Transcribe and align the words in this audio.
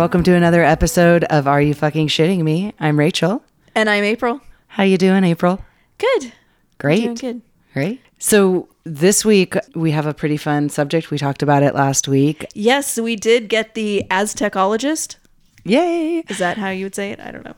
welcome 0.00 0.22
to 0.22 0.34
another 0.34 0.64
episode 0.64 1.24
of 1.24 1.46
Are 1.46 1.60
You 1.60 1.74
Fucking 1.74 2.08
Shitting 2.08 2.42
Me? 2.42 2.72
I'm 2.80 2.98
Rachel. 2.98 3.42
And 3.74 3.90
I'm 3.90 4.02
April. 4.02 4.40
How 4.66 4.82
you 4.82 4.96
doing, 4.96 5.24
April? 5.24 5.62
Good. 5.98 6.32
Great. 6.78 7.02
Doing 7.02 7.14
good. 7.16 7.42
Great. 7.74 8.00
So 8.18 8.70
this 8.84 9.26
week 9.26 9.56
we 9.74 9.90
have 9.90 10.06
a 10.06 10.14
pretty 10.14 10.38
fun 10.38 10.70
subject. 10.70 11.10
We 11.10 11.18
talked 11.18 11.42
about 11.42 11.62
it 11.62 11.74
last 11.74 12.08
week. 12.08 12.46
Yes, 12.54 12.98
we 12.98 13.14
did 13.14 13.50
get 13.50 13.74
the 13.74 14.04
Aztecologist. 14.10 15.16
Yay! 15.64 16.24
Is 16.30 16.38
that 16.38 16.56
how 16.56 16.70
you 16.70 16.86
would 16.86 16.94
say 16.94 17.10
it? 17.10 17.20
I 17.20 17.30
don't 17.30 17.44
know. 17.44 17.54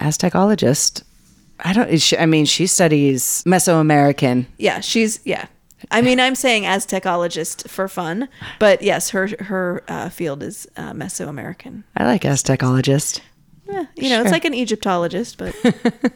Aztecologist. 0.00 1.04
I 1.60 1.72
don't. 1.72 2.00
she- 2.02 2.18
I 2.18 2.26
mean, 2.26 2.46
she 2.46 2.66
studies 2.66 3.44
Mesoamerican. 3.46 4.46
Yeah, 4.58 4.80
she's 4.80 5.20
yeah. 5.24 5.46
I 5.90 6.02
mean, 6.02 6.18
I'm 6.20 6.34
saying 6.34 6.64
Aztecologist 6.64 7.68
for 7.68 7.88
fun, 7.88 8.28
but 8.58 8.82
yes, 8.82 9.10
her 9.10 9.28
her 9.40 9.82
uh, 9.88 10.08
field 10.08 10.42
is 10.42 10.66
uh, 10.76 10.92
Mesoamerican. 10.92 11.84
I 11.96 12.04
like 12.04 12.22
Aztecologist. 12.22 13.20
Yeah, 13.68 13.86
you 13.96 14.10
know, 14.10 14.18
Sure. 14.18 14.22
it's 14.22 14.30
like 14.30 14.44
an 14.44 14.54
Egyptologist, 14.54 15.38
but 15.38 15.54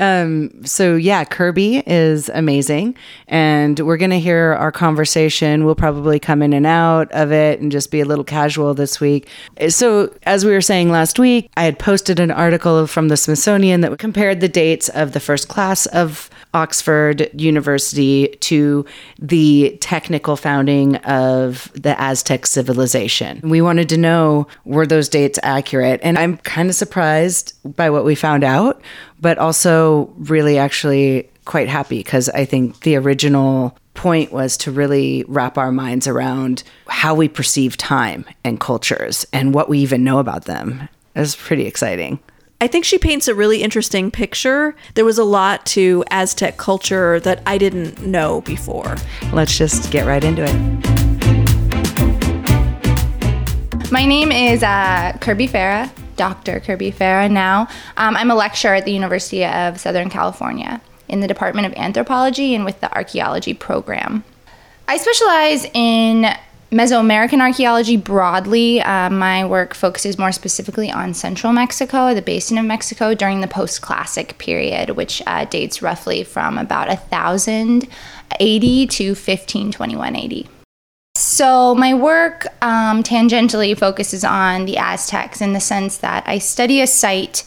Um, 0.00 0.64
so 0.64 0.94
yeah, 0.96 1.24
Kirby 1.24 1.82
is 1.86 2.28
amazing, 2.28 2.96
and 3.26 3.78
we're 3.80 3.96
gonna 3.96 4.18
hear 4.18 4.54
our 4.54 4.70
conversation. 4.72 5.64
We'll 5.64 5.74
probably 5.76 6.18
come 6.20 6.42
in 6.42 6.52
and 6.52 6.66
out 6.66 7.10
of 7.12 7.32
it 7.32 7.60
and 7.60 7.70
just 7.72 7.90
be 7.90 8.00
a 8.00 8.04
little 8.04 8.24
casual 8.24 8.74
this 8.74 9.00
week. 9.00 9.28
So 9.68 10.12
as 10.24 10.44
we 10.44 10.52
were 10.52 10.60
saying 10.60 10.90
last 10.90 11.18
week, 11.18 11.50
I 11.56 11.64
had 11.64 11.78
posted 11.78 12.20
an 12.20 12.30
article 12.30 12.86
from 12.86 13.08
the 13.08 13.16
Smithsonian 13.16 13.80
that 13.80 13.98
compared 13.98 14.40
the 14.40 14.48
dates 14.48 14.88
of 14.90 15.12
the 15.12 15.20
first 15.20 15.48
class 15.48 15.86
of 15.86 16.30
Oxford 16.54 17.28
University 17.38 18.28
to 18.40 18.84
the 19.18 19.76
technical 19.80 20.36
founding 20.36 20.96
of 20.96 21.70
the 21.74 22.00
Aztec 22.00 22.46
civilization. 22.46 23.40
We 23.42 23.60
wanted 23.60 23.88
to 23.90 23.96
know 23.96 24.46
were 24.64 24.86
those 24.86 25.08
dates 25.08 25.38
accurate, 25.42 26.00
and 26.02 26.18
I'm 26.18 26.38
kind 26.38 26.68
of 26.68 26.74
surprised 26.74 27.54
by 27.76 27.90
what 27.90 28.04
we 28.04 28.14
found 28.14 28.44
out, 28.44 28.80
but 29.20 29.38
also 29.38 30.12
really 30.18 30.58
actually 30.58 31.28
quite 31.44 31.68
happy 31.68 31.98
because 31.98 32.28
I 32.28 32.44
think 32.44 32.80
the 32.80 32.96
original 32.96 33.76
point 33.94 34.32
was 34.32 34.56
to 34.58 34.70
really 34.70 35.24
wrap 35.26 35.58
our 35.58 35.72
minds 35.72 36.06
around 36.06 36.62
how 36.86 37.14
we 37.14 37.28
perceive 37.28 37.76
time 37.76 38.24
and 38.44 38.60
cultures 38.60 39.26
and 39.32 39.52
what 39.52 39.68
we 39.68 39.80
even 39.80 40.04
know 40.04 40.18
about 40.18 40.44
them. 40.44 40.88
It 41.14 41.20
was 41.20 41.34
pretty 41.34 41.66
exciting. 41.66 42.20
I 42.60 42.66
think 42.66 42.84
she 42.84 42.98
paints 42.98 43.28
a 43.28 43.36
really 43.36 43.62
interesting 43.62 44.10
picture. 44.10 44.74
There 44.94 45.04
was 45.04 45.16
a 45.16 45.22
lot 45.22 45.64
to 45.66 46.02
Aztec 46.10 46.56
culture 46.56 47.20
that 47.20 47.40
I 47.46 47.56
didn't 47.56 48.04
know 48.04 48.40
before. 48.40 48.96
Let's 49.32 49.56
just 49.56 49.92
get 49.92 50.06
right 50.06 50.24
into 50.24 50.42
it. 50.44 50.54
My 53.92 54.04
name 54.04 54.32
is 54.32 54.64
uh, 54.64 55.16
Kirby 55.20 55.46
Farah, 55.46 55.88
Dr. 56.16 56.58
Kirby 56.58 56.90
Farah 56.90 57.30
now. 57.30 57.68
Um, 57.96 58.16
I'm 58.16 58.32
a 58.32 58.34
lecturer 58.34 58.74
at 58.74 58.84
the 58.84 58.92
University 58.92 59.44
of 59.44 59.78
Southern 59.78 60.10
California 60.10 60.80
in 61.06 61.20
the 61.20 61.28
Department 61.28 61.68
of 61.68 61.74
Anthropology 61.74 62.56
and 62.56 62.64
with 62.64 62.80
the 62.80 62.92
Archaeology 62.92 63.54
program. 63.54 64.24
I 64.88 64.96
specialize 64.96 65.64
in 65.74 66.26
Mesoamerican 66.70 67.40
archaeology 67.40 67.96
broadly. 67.96 68.82
Uh, 68.82 69.08
my 69.08 69.44
work 69.44 69.72
focuses 69.74 70.18
more 70.18 70.32
specifically 70.32 70.90
on 70.90 71.14
central 71.14 71.52
Mexico, 71.54 72.14
the 72.14 72.20
basin 72.20 72.58
of 72.58 72.66
Mexico, 72.66 73.14
during 73.14 73.40
the 73.40 73.48
post 73.48 73.80
classic 73.80 74.36
period, 74.36 74.90
which 74.90 75.22
uh, 75.26 75.46
dates 75.46 75.80
roughly 75.80 76.22
from 76.24 76.58
about 76.58 76.88
1080 76.88 78.86
to 78.86 79.08
1521 79.08 80.16
AD. 80.16 80.48
So, 81.14 81.74
my 81.74 81.94
work 81.94 82.46
um, 82.62 83.02
tangentially 83.02 83.76
focuses 83.76 84.22
on 84.22 84.66
the 84.66 84.76
Aztecs 84.76 85.40
in 85.40 85.54
the 85.54 85.60
sense 85.60 85.98
that 85.98 86.22
I 86.26 86.38
study 86.38 86.82
a 86.82 86.86
site 86.86 87.44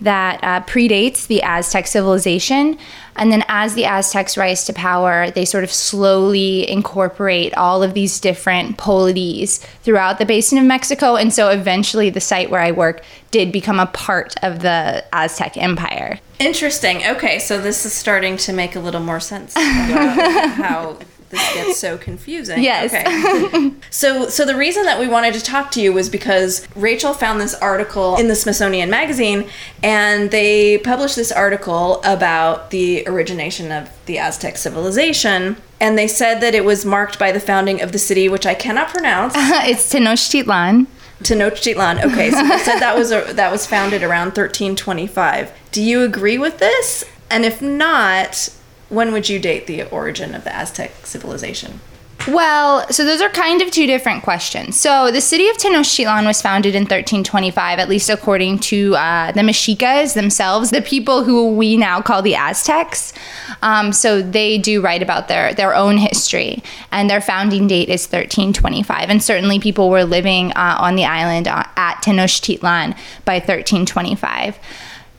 that 0.00 0.42
uh, 0.42 0.60
predates 0.64 1.26
the 1.26 1.42
Aztec 1.42 1.86
civilization. 1.86 2.78
And 3.20 3.30
then, 3.30 3.44
as 3.48 3.74
the 3.74 3.84
Aztecs 3.84 4.38
rise 4.38 4.64
to 4.64 4.72
power, 4.72 5.30
they 5.30 5.44
sort 5.44 5.62
of 5.62 5.70
slowly 5.70 6.68
incorporate 6.68 7.54
all 7.54 7.82
of 7.82 7.92
these 7.92 8.18
different 8.18 8.78
polities 8.78 9.58
throughout 9.82 10.18
the 10.18 10.24
basin 10.24 10.56
of 10.56 10.64
Mexico. 10.64 11.16
And 11.16 11.30
so, 11.30 11.50
eventually, 11.50 12.08
the 12.08 12.20
site 12.20 12.50
where 12.50 12.62
I 12.62 12.72
work 12.72 13.04
did 13.30 13.52
become 13.52 13.78
a 13.78 13.86
part 13.86 14.34
of 14.42 14.60
the 14.60 15.04
Aztec 15.12 15.58
Empire. 15.58 16.18
Interesting. 16.38 17.04
Okay, 17.04 17.38
so 17.38 17.60
this 17.60 17.84
is 17.84 17.92
starting 17.92 18.38
to 18.38 18.54
make 18.54 18.74
a 18.74 18.80
little 18.80 19.02
more 19.02 19.20
sense 19.20 19.52
how 19.56 20.96
this 21.30 21.54
gets 21.54 21.78
so 21.78 21.96
confusing. 21.96 22.62
Yes. 22.62 22.92
Okay. 22.92 23.72
so 23.90 24.28
so 24.28 24.44
the 24.44 24.56
reason 24.56 24.84
that 24.84 24.98
we 24.98 25.06
wanted 25.06 25.32
to 25.34 25.40
talk 25.40 25.70
to 25.72 25.80
you 25.80 25.92
was 25.92 26.08
because 26.08 26.66
Rachel 26.74 27.14
found 27.14 27.40
this 27.40 27.54
article 27.54 28.16
in 28.16 28.26
the 28.26 28.34
Smithsonian 28.34 28.90
magazine 28.90 29.48
and 29.82 30.30
they 30.32 30.78
published 30.78 31.16
this 31.16 31.30
article 31.30 32.02
about 32.02 32.70
the 32.70 33.06
origination 33.06 33.70
of 33.70 33.90
the 34.06 34.18
Aztec 34.18 34.56
civilization 34.56 35.56
and 35.80 35.96
they 35.96 36.08
said 36.08 36.40
that 36.40 36.54
it 36.54 36.64
was 36.64 36.84
marked 36.84 37.18
by 37.18 37.30
the 37.30 37.40
founding 37.40 37.80
of 37.80 37.92
the 37.92 37.98
city 37.98 38.28
which 38.28 38.44
I 38.44 38.54
cannot 38.54 38.88
pronounce. 38.88 39.34
it's 39.36 39.92
Tenochtitlan. 39.92 40.88
Tenochtitlan. 41.22 42.02
Okay, 42.02 42.30
so 42.30 42.42
they 42.48 42.58
said 42.58 42.80
that 42.80 42.96
was 42.96 43.12
a, 43.12 43.32
that 43.34 43.52
was 43.52 43.66
founded 43.66 44.02
around 44.02 44.28
1325. 44.28 45.52
Do 45.70 45.82
you 45.82 46.02
agree 46.02 46.38
with 46.38 46.58
this? 46.58 47.04
And 47.30 47.44
if 47.44 47.62
not, 47.62 48.48
when 48.90 49.12
would 49.12 49.28
you 49.28 49.38
date 49.38 49.66
the 49.66 49.84
origin 49.84 50.34
of 50.34 50.44
the 50.44 50.54
Aztec 50.54 51.06
civilization? 51.06 51.80
Well, 52.28 52.86
so 52.90 53.04
those 53.04 53.22
are 53.22 53.30
kind 53.30 53.62
of 53.62 53.70
two 53.70 53.86
different 53.86 54.22
questions. 54.22 54.78
So 54.78 55.10
the 55.10 55.22
city 55.22 55.48
of 55.48 55.56
Tenochtitlan 55.56 56.26
was 56.26 56.42
founded 56.42 56.74
in 56.74 56.82
1325, 56.82 57.78
at 57.78 57.88
least 57.88 58.10
according 58.10 58.58
to 58.58 58.94
uh, 58.96 59.32
the 59.32 59.42
Mexicas 59.42 60.12
themselves, 60.12 60.70
the 60.70 60.82
people 60.82 61.24
who 61.24 61.54
we 61.54 61.78
now 61.78 62.02
call 62.02 62.20
the 62.20 62.34
Aztecs. 62.34 63.14
Um, 63.62 63.92
so 63.92 64.20
they 64.20 64.58
do 64.58 64.82
write 64.82 65.02
about 65.02 65.28
their 65.28 65.54
their 65.54 65.74
own 65.74 65.96
history, 65.96 66.62
and 66.92 67.08
their 67.08 67.22
founding 67.22 67.66
date 67.66 67.88
is 67.88 68.04
1325. 68.04 69.08
And 69.08 69.22
certainly, 69.22 69.58
people 69.58 69.88
were 69.88 70.04
living 70.04 70.52
uh, 70.52 70.76
on 70.78 70.96
the 70.96 71.06
island 71.06 71.48
uh, 71.48 71.64
at 71.76 72.02
Tenochtitlan 72.02 72.98
by 73.24 73.34
1325. 73.36 74.58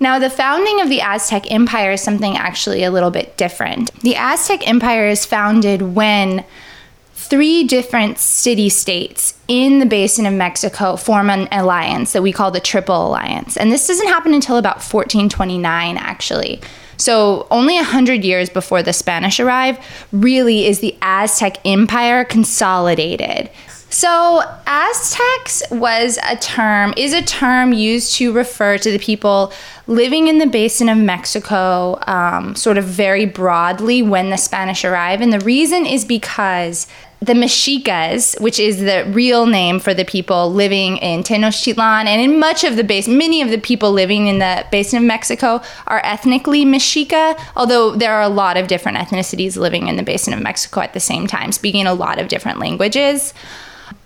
Now, 0.01 0.17
the 0.17 0.31
founding 0.31 0.81
of 0.81 0.89
the 0.89 0.99
Aztec 0.99 1.51
Empire 1.51 1.91
is 1.91 2.01
something 2.01 2.35
actually 2.35 2.83
a 2.83 2.89
little 2.89 3.11
bit 3.11 3.37
different. 3.37 3.93
The 4.01 4.15
Aztec 4.15 4.67
Empire 4.67 5.07
is 5.07 5.27
founded 5.27 5.93
when 5.93 6.43
three 7.13 7.63
different 7.63 8.17
city 8.17 8.67
states 8.67 9.35
in 9.47 9.77
the 9.77 9.85
basin 9.85 10.25
of 10.25 10.33
Mexico 10.33 10.95
form 10.95 11.29
an 11.29 11.47
alliance 11.51 12.13
that 12.13 12.23
we 12.23 12.31
call 12.33 12.49
the 12.49 12.59
Triple 12.59 13.09
Alliance. 13.09 13.55
And 13.55 13.71
this 13.71 13.85
doesn't 13.85 14.07
happen 14.07 14.33
until 14.33 14.57
about 14.57 14.77
1429, 14.77 15.97
actually. 15.97 16.59
So, 16.97 17.45
only 17.51 17.75
100 17.75 18.23
years 18.23 18.49
before 18.49 18.81
the 18.81 18.93
Spanish 18.93 19.39
arrive, 19.39 19.77
really 20.11 20.65
is 20.65 20.79
the 20.79 20.97
Aztec 21.03 21.57
Empire 21.63 22.23
consolidated. 22.25 23.51
So, 23.93 24.41
Aztecs 24.67 25.63
was 25.69 26.17
a 26.23 26.37
term, 26.37 26.93
is 26.95 27.11
a 27.11 27.21
term 27.21 27.73
used 27.73 28.15
to 28.15 28.31
refer 28.31 28.77
to 28.77 28.89
the 28.89 28.97
people 28.97 29.51
living 29.85 30.29
in 30.29 30.37
the 30.37 30.45
basin 30.45 30.87
of 30.87 30.97
Mexico, 30.97 31.99
um, 32.07 32.55
sort 32.55 32.77
of 32.77 32.85
very 32.85 33.25
broadly 33.25 34.01
when 34.01 34.29
the 34.29 34.37
Spanish 34.37 34.85
arrive. 34.85 35.19
And 35.19 35.33
the 35.33 35.41
reason 35.41 35.85
is 35.85 36.05
because 36.05 36.87
the 37.21 37.35
Mexicas, 37.35 38.37
which 38.39 38.59
is 38.59 38.79
the 38.79 39.03
real 39.09 39.45
name 39.45 39.77
for 39.77 39.93
the 39.93 40.05
people 40.05 40.49
living 40.53 40.95
in 40.97 41.21
Tenochtitlan 41.21 42.05
and 42.05 42.21
in 42.21 42.39
much 42.39 42.63
of 42.63 42.77
the 42.77 42.85
basin, 42.85 43.17
many 43.17 43.41
of 43.41 43.49
the 43.49 43.57
people 43.57 43.91
living 43.91 44.27
in 44.27 44.39
the 44.39 44.65
basin 44.71 44.99
of 44.99 45.03
Mexico 45.03 45.61
are 45.87 45.99
ethnically 46.05 46.63
Mexica, 46.63 47.37
although 47.57 47.93
there 47.93 48.13
are 48.13 48.23
a 48.23 48.29
lot 48.29 48.55
of 48.55 48.69
different 48.69 48.97
ethnicities 48.97 49.57
living 49.57 49.89
in 49.89 49.97
the 49.97 50.03
basin 50.03 50.33
of 50.33 50.41
Mexico 50.41 50.79
at 50.79 50.93
the 50.93 51.01
same 51.01 51.27
time, 51.27 51.51
speaking 51.51 51.85
a 51.85 51.93
lot 51.93 52.19
of 52.19 52.29
different 52.29 52.57
languages. 52.57 53.33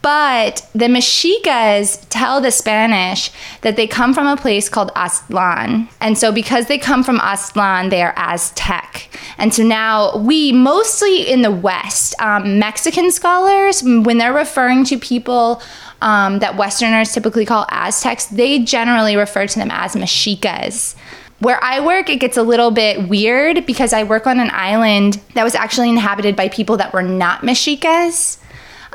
But 0.05 0.69
the 0.75 0.87
Mexicas 0.87 1.97
tell 2.11 2.39
the 2.39 2.51
Spanish 2.51 3.31
that 3.61 3.75
they 3.75 3.87
come 3.87 4.13
from 4.13 4.27
a 4.27 4.37
place 4.37 4.69
called 4.69 4.91
Aztlan. 4.93 5.89
And 5.99 6.15
so, 6.15 6.31
because 6.31 6.67
they 6.67 6.77
come 6.77 7.03
from 7.03 7.17
Aztlan, 7.17 7.89
they 7.89 8.03
are 8.03 8.13
Aztec. 8.15 9.09
And 9.39 9.51
so 9.51 9.63
now, 9.63 10.15
we 10.17 10.51
mostly 10.51 11.27
in 11.27 11.41
the 11.41 11.49
West, 11.49 12.13
um, 12.21 12.59
Mexican 12.59 13.09
scholars, 13.09 13.81
when 13.81 14.19
they're 14.19 14.31
referring 14.31 14.83
to 14.85 14.99
people 14.99 15.59
um, 16.03 16.37
that 16.37 16.55
Westerners 16.55 17.11
typically 17.11 17.43
call 17.43 17.65
Aztecs, 17.69 18.27
they 18.27 18.59
generally 18.59 19.15
refer 19.15 19.47
to 19.47 19.57
them 19.57 19.71
as 19.71 19.95
Mexicas. 19.95 20.95
Where 21.39 21.61
I 21.63 21.79
work, 21.79 22.11
it 22.11 22.19
gets 22.19 22.37
a 22.37 22.43
little 22.43 22.69
bit 22.69 23.09
weird 23.09 23.65
because 23.65 23.91
I 23.91 24.03
work 24.03 24.27
on 24.27 24.39
an 24.39 24.51
island 24.53 25.19
that 25.33 25.43
was 25.43 25.55
actually 25.55 25.89
inhabited 25.89 26.35
by 26.35 26.49
people 26.49 26.77
that 26.77 26.93
were 26.93 27.01
not 27.01 27.43
Mexicas. 27.43 28.37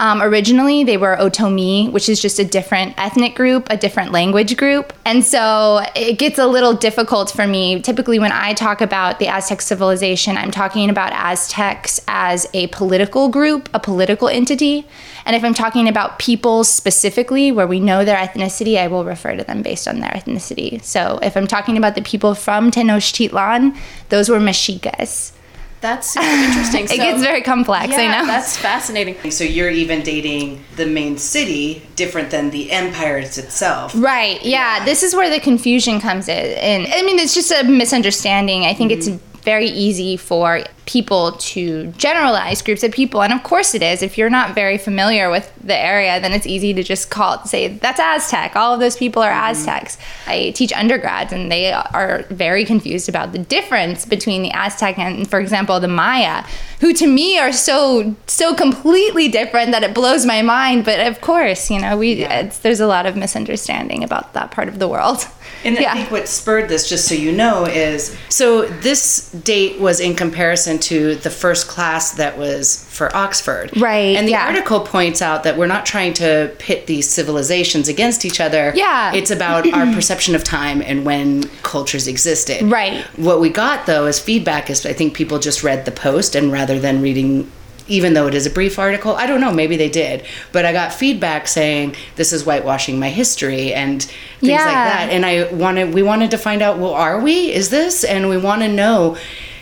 Um, 0.00 0.23
originally, 0.23 0.82
they 0.82 0.97
were 0.97 1.14
Otomi, 1.20 1.93
which 1.93 2.08
is 2.08 2.23
just 2.23 2.38
a 2.38 2.44
different 2.44 2.94
ethnic 2.97 3.35
group, 3.35 3.67
a 3.69 3.76
different 3.76 4.12
language 4.12 4.56
group. 4.56 4.94
And 5.05 5.23
so 5.23 5.85
it 5.94 6.19
gets 6.19 6.38
a 6.38 6.47
little 6.47 6.73
difficult 6.73 7.31
for 7.31 7.47
me. 7.47 7.82
Typically, 7.82 8.19
when 8.19 8.32
I 8.32 8.55
talk 8.55 8.81
about 8.81 9.19
the 9.19 9.29
Aztec 9.29 9.61
civilization, 9.61 10.38
I'm 10.38 10.50
talking 10.50 10.88
about 10.88 11.12
Aztecs 11.12 12.00
as 12.08 12.47
a 12.55 12.69
political 12.69 13.29
group, 13.29 13.69
a 13.75 13.79
political 13.79 14.29
entity. 14.29 14.87
And 15.26 15.37
if 15.37 15.44
I'm 15.44 15.52
talking 15.52 15.87
about 15.87 16.19
people 16.19 16.64
specifically, 16.64 17.52
where 17.52 17.67
we 17.67 17.79
know 17.79 18.02
their 18.02 18.17
ethnicity, 18.17 18.79
I 18.79 18.87
will 18.87 19.05
refer 19.05 19.37
to 19.37 19.44
them 19.44 19.61
based 19.61 19.87
on 19.87 20.00
their 20.00 20.12
ethnicity. 20.12 20.82
So 20.82 21.19
if 21.23 21.37
I'm 21.37 21.47
talking 21.47 21.76
about 21.76 21.94
the 21.94 22.00
people 22.00 22.35
from 22.35 22.70
Tenochtitlan, 22.70 23.76
those 24.08 24.31
were 24.31 24.41
Mexicas. 24.41 25.32
That's 25.80 26.10
super 26.10 26.26
interesting. 26.26 26.84
It 26.84 26.90
So- 26.90 26.96
gets 26.96 27.22
very 27.22 27.42
complex, 27.42 27.94
I 27.94 28.06
know. 28.06 28.26
That's 28.26 28.56
fascinating. 28.56 29.30
So 29.30 29.44
you're 29.44 29.70
even 29.70 30.02
dating 30.02 30.64
the 30.76 30.86
main 30.86 31.18
city 31.18 31.82
different 31.96 32.30
than 32.30 32.50
the 32.50 32.70
empire 32.70 33.18
itself. 33.18 33.92
Right. 33.94 34.42
Yeah. 34.44 34.84
This 34.84 35.02
is 35.02 35.14
where 35.14 35.30
the 35.30 35.40
confusion 35.40 36.00
comes 36.00 36.28
in. 36.28 36.58
And 36.58 36.86
I 36.92 37.02
mean, 37.02 37.18
it's 37.18 37.34
just 37.34 37.50
a 37.50 37.64
misunderstanding. 37.64 38.64
I 38.64 38.74
think 38.74 38.92
it's 38.92 39.08
mm-hmm. 39.08 39.29
Very 39.40 39.66
easy 39.66 40.16
for 40.16 40.62
people 40.87 41.32
to 41.32 41.87
generalize 41.92 42.62
groups 42.62 42.82
of 42.82 42.90
people. 42.90 43.22
And 43.22 43.32
of 43.32 43.42
course 43.44 43.75
it 43.75 43.82
is. 43.82 44.02
If 44.02 44.19
you're 44.19 44.31
not 44.31 44.56
very 44.56 44.76
familiar 44.76 45.31
with 45.31 45.52
the 45.62 45.76
area, 45.76 46.20
then 46.20 46.32
it's 46.32 46.46
easy 46.46 46.75
to 46.75 46.82
just 46.82 47.10
call 47.10 47.34
it, 47.34 47.46
say, 47.46 47.69
that's 47.69 48.00
Aztec. 48.00 48.56
All 48.56 48.75
of 48.75 48.81
those 48.81 48.96
people 48.96 49.22
are 49.22 49.31
mm-hmm. 49.31 49.50
Aztecs. 49.50 49.98
I 50.26 50.50
teach 50.50 50.72
undergrads 50.72 51.32
and 51.32 51.50
they 51.50 51.72
are 51.72 52.25
very 52.31 52.64
confused 52.64 53.08
about 53.08 53.32
the 53.32 53.38
difference 53.38 54.04
between 54.04 54.42
the 54.42 54.50
Aztec 54.52 54.98
and, 54.98 55.28
for 55.31 55.38
example, 55.38 55.78
the 55.78 55.88
Maya, 55.88 56.44
who 56.81 56.92
to 56.94 57.06
me 57.06 57.38
are 57.38 57.52
so, 57.52 58.16
so 58.26 58.54
completely 58.54 59.28
different 59.28 59.70
that 59.70 59.84
it 59.84 59.94
blows 59.94 60.26
my 60.26 60.42
mind. 60.42 60.84
But 60.84 61.06
of 61.06 61.20
course, 61.20 61.70
you 61.70 61.81
know, 61.81 61.96
we, 61.96 62.25
it's, 62.25 62.58
there's 62.58 62.81
a 62.81 62.87
lot 62.87 63.06
of 63.06 63.16
misunderstanding 63.16 64.02
about 64.02 64.32
that 64.32 64.50
part 64.50 64.66
of 64.66 64.81
the 64.81 64.88
world. 64.88 65.25
And 65.64 65.79
I 65.79 65.94
think 65.94 66.11
what 66.11 66.26
spurred 66.29 66.69
this, 66.69 66.88
just 66.88 67.06
so 67.06 67.14
you 67.14 67.32
know, 67.32 67.67
is 67.67 68.17
so 68.29 68.67
this 68.67 69.31
date 69.31 69.79
was 69.79 70.00
in 70.00 70.14
comparison 70.17 70.79
to 70.79 71.17
the 71.17 71.31
first 71.31 71.69
class 71.69 72.12
that 72.12 72.38
was 72.38 72.85
for 72.91 73.14
Oxford. 73.14 73.70
Right, 73.76 74.17
And 74.17 74.26
the 74.26 74.32
yeah. 74.32 74.47
article 74.47 74.81
points 74.81 75.20
out 75.23 75.43
that 75.44 75.56
we're 75.58 75.67
not 75.67 75.85
trying 75.87 76.14
to 76.14 76.55
pit 76.58 76.87
these 76.87 77.08
civilizations 77.08 77.88
against 77.88 78.25
each 78.25 78.41
other. 78.41 78.73
Yeah. 78.75 79.12
It's 79.12 79.31
about 79.31 79.70
our 79.73 79.87
perception 79.94 80.35
of 80.35 80.44
time 80.44 80.82
and 80.82 81.05
when 81.05 81.44
cultures 81.62 82.06
existed. 82.06 82.70
Right. 82.70 83.05
What 83.19 83.41
we 83.41 83.50
got, 83.50 83.87
though, 83.87 84.06
as 84.06 84.19
feedback 84.19 84.70
is 84.70 84.87
I 84.87 84.93
think 84.93 85.14
people 85.14 85.38
just 85.38 85.62
read 85.62 85.85
the 85.85 85.93
post 85.93 86.35
and 86.35 86.50
rather 86.50 86.79
than 86.79 87.02
reading 87.02 87.50
even 87.90 88.14
though 88.14 88.26
it 88.26 88.34
is 88.34 88.46
a 88.46 88.50
brief 88.50 88.78
article, 88.78 89.14
I 89.16 89.26
don't 89.26 89.40
know, 89.40 89.52
maybe 89.52 89.76
they 89.76 89.88
did. 89.90 90.25
But 90.52 90.64
I 90.64 90.72
got 90.72 90.92
feedback 90.94 91.48
saying 91.48 91.96
this 92.16 92.32
is 92.32 92.44
whitewashing 92.44 92.98
my 92.98 93.10
history 93.10 93.75
and 93.75 94.02
things 94.40 94.52
like 94.52 94.64
that. 94.64 95.08
And 95.10 95.26
I 95.26 95.52
wanted 95.52 95.92
we 95.92 96.02
wanted 96.02 96.31
to 96.31 96.38
find 96.38 96.62
out, 96.62 96.78
well, 96.78 96.94
are 96.94 97.20
we? 97.20 97.52
Is 97.52 97.69
this? 97.70 98.04
And 98.04 98.28
we 98.28 98.37
want 98.38 98.62
to 98.62 98.69
know 98.69 99.16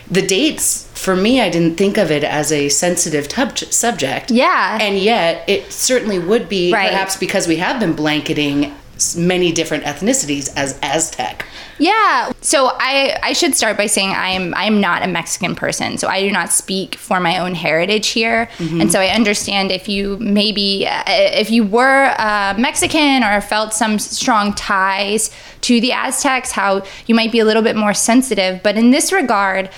the 0.09 0.21
dates. 0.25 0.85
For 0.93 1.15
me, 1.15 1.39
I 1.39 1.49
didn't 1.49 1.77
think 1.77 1.97
of 1.97 2.11
it 2.11 2.25
as 2.25 2.51
a 2.51 2.67
sensitive 2.67 3.29
tub- 3.29 3.57
subject. 3.57 4.31
Yeah. 4.31 4.77
And 4.81 4.97
yet, 4.97 5.47
it 5.47 5.71
certainly 5.71 6.19
would 6.19 6.49
be, 6.49 6.73
Right. 6.73 6.89
perhaps 6.91 7.15
because 7.15 7.47
we 7.47 7.55
have 7.55 7.79
been 7.79 7.93
blanketing 7.93 8.75
many 9.15 9.53
different 9.53 9.85
ethnicities 9.85 10.51
as 10.57 10.77
Aztec. 10.83 11.45
Yeah. 11.79 12.31
So 12.41 12.71
I 12.79 13.17
I 13.23 13.33
should 13.33 13.55
start 13.55 13.77
by 13.77 13.87
saying 13.87 14.09
I 14.09 14.29
am 14.29 14.53
I 14.53 14.65
am 14.65 14.79
not 14.81 15.01
a 15.01 15.07
Mexican 15.07 15.55
person. 15.55 15.97
So 15.97 16.07
I 16.07 16.21
do 16.21 16.31
not 16.31 16.51
speak 16.51 16.95
for 16.95 17.19
my 17.19 17.39
own 17.39 17.55
heritage 17.55 18.09
here. 18.09 18.49
And 18.81 18.91
so 18.91 18.99
I 18.99 19.07
understand 19.07 19.71
if 19.71 19.87
you 19.87 20.17
maybe 20.19 20.85
uh, 20.87 21.03
if 21.07 21.49
you 21.49 21.63
were 21.63 22.13
uh, 22.17 22.53
Mexican 22.57 23.23
or 23.23 23.41
felt 23.41 23.73
some 23.73 23.97
strong 23.97 24.53
ties 24.53 25.31
to 25.61 25.81
the 25.81 25.91
Aztecs, 25.93 26.51
how 26.51 26.83
you 27.07 27.15
might 27.15 27.31
be 27.31 27.39
a 27.39 27.45
little 27.45 27.63
bit 27.63 27.75
more 27.75 27.93
sensitive. 27.93 28.61
But 28.61 28.77
in 28.77 28.91
this 28.91 29.11
regard. 29.11 29.69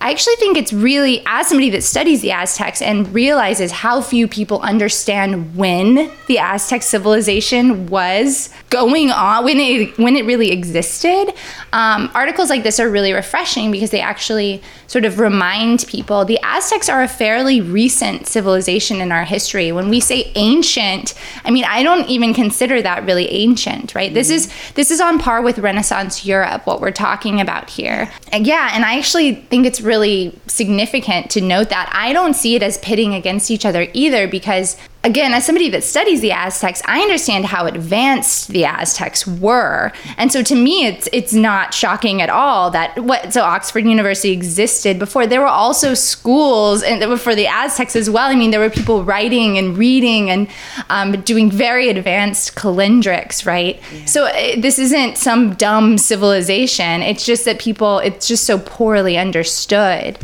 I 0.00 0.10
actually 0.10 0.36
think 0.36 0.56
it's 0.56 0.72
really, 0.72 1.22
as 1.26 1.48
somebody 1.48 1.70
that 1.70 1.82
studies 1.82 2.20
the 2.20 2.30
Aztecs 2.30 2.80
and 2.80 3.12
realizes 3.12 3.72
how 3.72 4.00
few 4.00 4.28
people 4.28 4.60
understand 4.60 5.56
when 5.56 6.10
the 6.28 6.38
Aztec 6.38 6.82
civilization 6.82 7.88
was 7.88 8.50
going 8.70 9.10
on, 9.10 9.44
when 9.44 9.58
it 9.58 9.98
when 9.98 10.14
it 10.14 10.24
really 10.24 10.52
existed. 10.52 11.32
Um, 11.72 12.10
articles 12.14 12.48
like 12.48 12.62
this 12.62 12.78
are 12.78 12.88
really 12.88 13.12
refreshing 13.12 13.70
because 13.70 13.90
they 13.90 14.00
actually 14.00 14.62
sort 14.86 15.04
of 15.04 15.18
remind 15.18 15.84
people 15.86 16.24
the 16.24 16.38
Aztecs 16.42 16.88
are 16.88 17.02
a 17.02 17.08
fairly 17.08 17.60
recent 17.60 18.26
civilization 18.26 19.00
in 19.00 19.10
our 19.10 19.24
history. 19.24 19.72
When 19.72 19.88
we 19.88 20.00
say 20.00 20.30
ancient, 20.36 21.14
I 21.44 21.50
mean 21.50 21.64
I 21.64 21.82
don't 21.82 22.08
even 22.08 22.34
consider 22.34 22.80
that 22.82 23.04
really 23.04 23.28
ancient, 23.30 23.94
right? 23.94 24.14
This 24.14 24.30
is 24.30 24.52
this 24.74 24.92
is 24.92 25.00
on 25.00 25.18
par 25.18 25.42
with 25.42 25.58
Renaissance 25.58 26.24
Europe. 26.24 26.66
What 26.66 26.80
we're 26.80 26.92
talking 26.92 27.40
about 27.40 27.68
here, 27.68 28.10
and 28.30 28.46
yeah, 28.46 28.70
and 28.74 28.84
I 28.84 28.96
actually 28.96 29.34
think 29.34 29.66
it's 29.66 29.80
really 29.88 30.38
significant 30.46 31.30
to 31.32 31.40
note 31.40 31.70
that. 31.70 31.90
I 31.92 32.12
don't 32.12 32.34
see 32.34 32.54
it 32.54 32.62
as 32.62 32.78
pitting 32.78 33.14
against 33.14 33.50
each 33.50 33.64
other 33.64 33.88
either 33.92 34.28
because 34.28 34.76
again 35.04 35.32
as 35.32 35.46
somebody 35.46 35.68
that 35.70 35.84
studies 35.84 36.20
the 36.20 36.32
Aztecs 36.32 36.82
I 36.84 37.00
understand 37.00 37.46
how 37.46 37.66
advanced 37.66 38.48
the 38.48 38.64
Aztecs 38.64 39.26
were. 39.26 39.92
And 40.16 40.32
so 40.32 40.42
to 40.42 40.54
me 40.54 40.86
it's 40.86 41.08
it's 41.12 41.32
not 41.32 41.72
shocking 41.72 42.20
at 42.20 42.30
all 42.30 42.70
that 42.72 42.98
what 42.98 43.32
so 43.32 43.42
Oxford 43.42 43.84
University 43.84 44.32
existed 44.32 44.98
before. 44.98 45.26
There 45.26 45.40
were 45.40 45.46
also 45.46 45.94
schools 45.94 46.82
and 46.82 47.20
for 47.20 47.34
the 47.34 47.46
Aztecs 47.46 47.94
as 47.94 48.10
well. 48.10 48.28
I 48.28 48.34
mean 48.34 48.50
there 48.50 48.60
were 48.60 48.70
people 48.70 49.04
writing 49.04 49.56
and 49.56 49.78
reading 49.78 50.30
and 50.30 50.48
um, 50.90 51.20
doing 51.22 51.50
very 51.50 51.88
advanced 51.88 52.56
calendrics 52.56 53.46
right? 53.46 53.80
So 54.06 54.26
uh, 54.26 54.60
this 54.60 54.78
isn't 54.78 55.16
some 55.16 55.54
dumb 55.54 55.98
civilization. 55.98 57.02
It's 57.02 57.24
just 57.24 57.44
that 57.44 57.60
people 57.60 58.00
it's 58.00 58.26
just 58.26 58.44
so 58.44 58.58
poorly 58.58 59.16
understood 59.16 60.18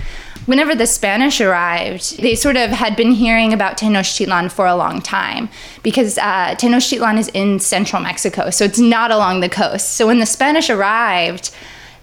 whenever 0.46 0.74
the 0.74 0.86
Spanish 0.86 1.40
arrived, 1.40 2.18
they 2.18 2.34
sort 2.34 2.56
of 2.56 2.70
had 2.70 2.96
been 2.96 3.12
hearing 3.12 3.52
about 3.52 3.78
Tenochtitlan 3.78 4.50
for 4.50 4.66
a 4.66 4.76
long 4.76 5.00
time 5.00 5.48
because 5.82 6.18
uh, 6.18 6.54
Tenochtitlan 6.56 7.18
is 7.18 7.28
in 7.28 7.58
central 7.60 8.02
Mexico, 8.02 8.50
so 8.50 8.64
it's 8.64 8.78
not 8.78 9.10
along 9.10 9.40
the 9.40 9.48
coast. 9.48 9.92
So 9.92 10.06
when 10.06 10.20
the 10.20 10.26
Spanish 10.26 10.70
arrived, 10.70 11.54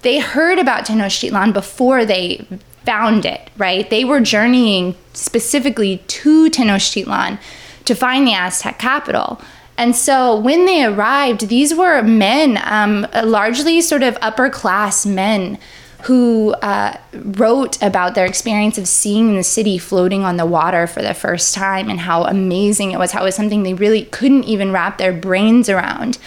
they 0.02 0.20
heard 0.20 0.60
about 0.60 0.86
Tenochtitlan 0.86 1.54
before 1.54 2.06
they 2.06 2.46
found 2.86 3.26
it, 3.26 3.50
right? 3.58 3.90
They 3.90 4.04
were 4.04 4.20
journeying 4.20 4.96
specifically 5.14 5.98
to 6.08 6.50
Tenochtitlan 6.50 7.40
to 7.86 7.96
find 7.96 8.26
the 8.26 8.34
Aztec 8.34 8.80
capital. 8.80 9.42
And 9.78 9.96
so 9.96 10.36
when 10.36 10.66
they 10.66 10.84
arrived, 10.86 11.48
these 11.48 11.74
were 11.74 12.02
men, 12.02 12.60
um, 12.64 13.08
largely 13.24 13.82
sort 13.82 14.04
of 14.04 14.18
upper 14.22 14.50
class 14.50 15.06
men 15.06 15.58
who 16.04 16.52
uh, 16.62 16.98
wrote 17.14 17.82
about 17.82 18.16
their 18.16 18.26
experience 18.26 18.78
of 18.78 18.88
seeing 18.88 19.36
the 19.36 19.44
city 19.44 19.78
floating 19.78 20.24
on 20.24 20.38
the 20.38 20.46
water 20.46 20.88
for 20.88 21.02
the 21.02 21.14
first 21.14 21.54
time 21.54 21.90
and 21.90 22.00
how 22.00 22.24
amazing 22.24 22.92
it 22.92 22.98
was, 22.98 23.12
how 23.12 23.22
it 23.22 23.26
was 23.26 23.36
something 23.36 23.64
they 23.64 23.74
really 23.74 24.06
couldn't 24.06 24.46
even 24.46 24.72
wrap 24.72 24.98
their 24.98 25.14
brains 25.14 25.70
around. 25.70 26.18